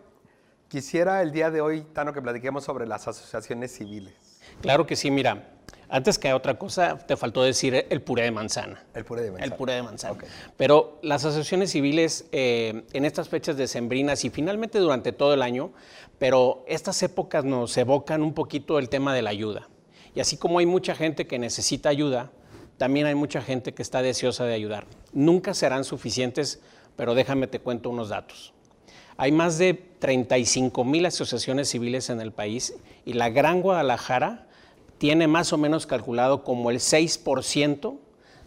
[0.68, 4.13] quisiera el día de hoy, Tano, que platiquemos sobre las asociaciones civiles.
[4.61, 5.53] Claro que sí, mira.
[5.89, 8.84] Antes que otra cosa, te faltó decir el puré de manzana.
[8.93, 9.45] El puré de manzana.
[9.45, 10.18] El puré de manzana.
[10.57, 15.72] Pero las asociaciones civiles eh, en estas fechas decembrinas y finalmente durante todo el año,
[16.20, 19.70] pero estas épocas nos evocan un poquito el tema de la ayuda.
[20.13, 22.32] Y así como hay mucha gente que necesita ayuda,
[22.78, 24.86] también hay mucha gente que está deseosa de ayudar.
[25.13, 26.61] Nunca serán suficientes,
[26.95, 28.53] pero déjame te cuento unos datos.
[29.17, 34.47] Hay más de 35 mil asociaciones civiles en el país y la Gran Guadalajara
[34.99, 37.97] tiene más o menos calculado como el 6%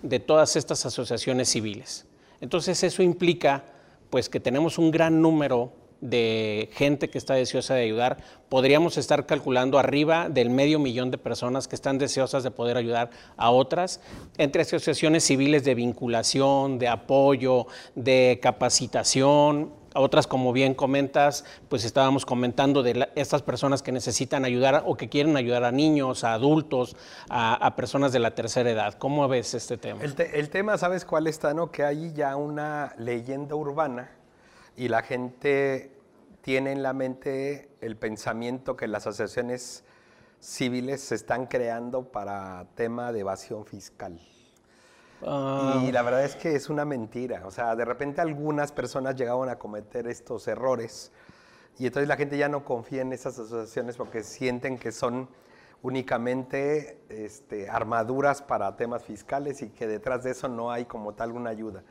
[0.03, 2.07] de todas estas asociaciones civiles.
[2.41, 3.65] Entonces eso implica
[4.11, 8.19] pues que tenemos un gran número de gente que está deseosa de ayudar.
[8.49, 13.11] Podríamos estar calculando arriba del medio millón de personas que están deseosas de poder ayudar
[13.37, 14.01] a otras,
[14.39, 22.25] entre asociaciones civiles de vinculación, de apoyo, de capacitación, otras, como bien comentas, pues estábamos
[22.25, 26.97] comentando de estas personas que necesitan ayudar o que quieren ayudar a niños, a adultos,
[27.29, 28.95] a, personas de la tercera edad.
[28.95, 30.01] ¿Cómo ves este tema?
[30.03, 31.55] El, tema, ¿sabes cuál está?
[31.55, 31.71] No?
[31.71, 34.11] Que hay ya una leyenda urbana
[34.81, 35.93] y la gente
[36.41, 39.85] tiene en la mente el pensamiento que las asociaciones
[40.41, 44.19] civiles se están creando para tema de evasión fiscal.
[45.21, 45.85] Ah.
[45.87, 47.43] Y la verdad es que es una mentira.
[47.45, 51.13] O sea, de repente algunas personas llegaban a cometer estos errores
[51.79, 55.29] y entonces la gente ya no confía en esas asociaciones porque sienten que son
[55.83, 61.33] únicamente este, armaduras para temas fiscales y que detrás de eso no hay como tal
[61.33, 61.83] una ayuda.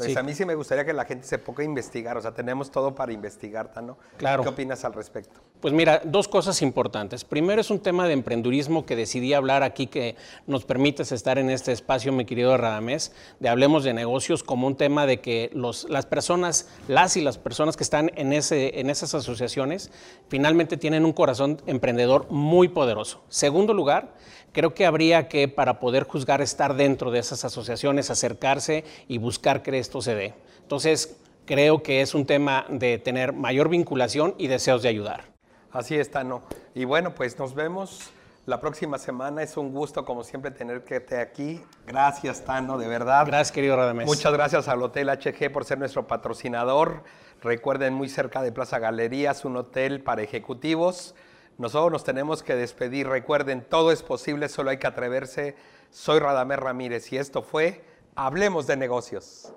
[0.00, 2.32] Entonces, a mí sí me gustaría que la gente se ponga a investigar, o sea,
[2.32, 3.98] tenemos todo para investigar, ¿no?
[4.16, 4.42] Claro.
[4.42, 5.40] ¿Qué opinas al respecto?
[5.60, 7.22] Pues mira, dos cosas importantes.
[7.22, 11.50] Primero es un tema de emprendurismo que decidí hablar aquí, que nos permites estar en
[11.50, 16.06] este espacio, mi querido Radamés, de Hablemos de Negocios como un tema de que las
[16.06, 19.90] personas, las y las personas que están en, en esas asociaciones,
[20.28, 23.22] finalmente tienen un corazón emprendedor muy poderoso.
[23.28, 24.14] Segundo lugar,
[24.52, 29.62] creo que habría que, para poder juzgar, estar dentro de esas asociaciones, acercarse y buscar
[29.62, 30.32] que esto se dé.
[30.62, 35.39] Entonces, creo que es un tema de tener mayor vinculación y deseos de ayudar.
[35.72, 36.42] Así es, Tano.
[36.74, 38.10] Y bueno, pues nos vemos
[38.46, 39.42] la próxima semana.
[39.42, 41.62] Es un gusto, como siempre, tener que estar aquí.
[41.86, 43.24] Gracias, Tano, de verdad.
[43.26, 44.06] Gracias, querido Radamés.
[44.06, 47.04] Muchas gracias al Hotel HG por ser nuestro patrocinador.
[47.40, 51.14] Recuerden, muy cerca de Plaza Galerías, un hotel para ejecutivos.
[51.56, 53.06] Nosotros nos tenemos que despedir.
[53.06, 55.54] Recuerden, todo es posible, solo hay que atreverse.
[55.90, 57.84] Soy Radamés Ramírez y esto fue
[58.16, 59.52] Hablemos de Negocios.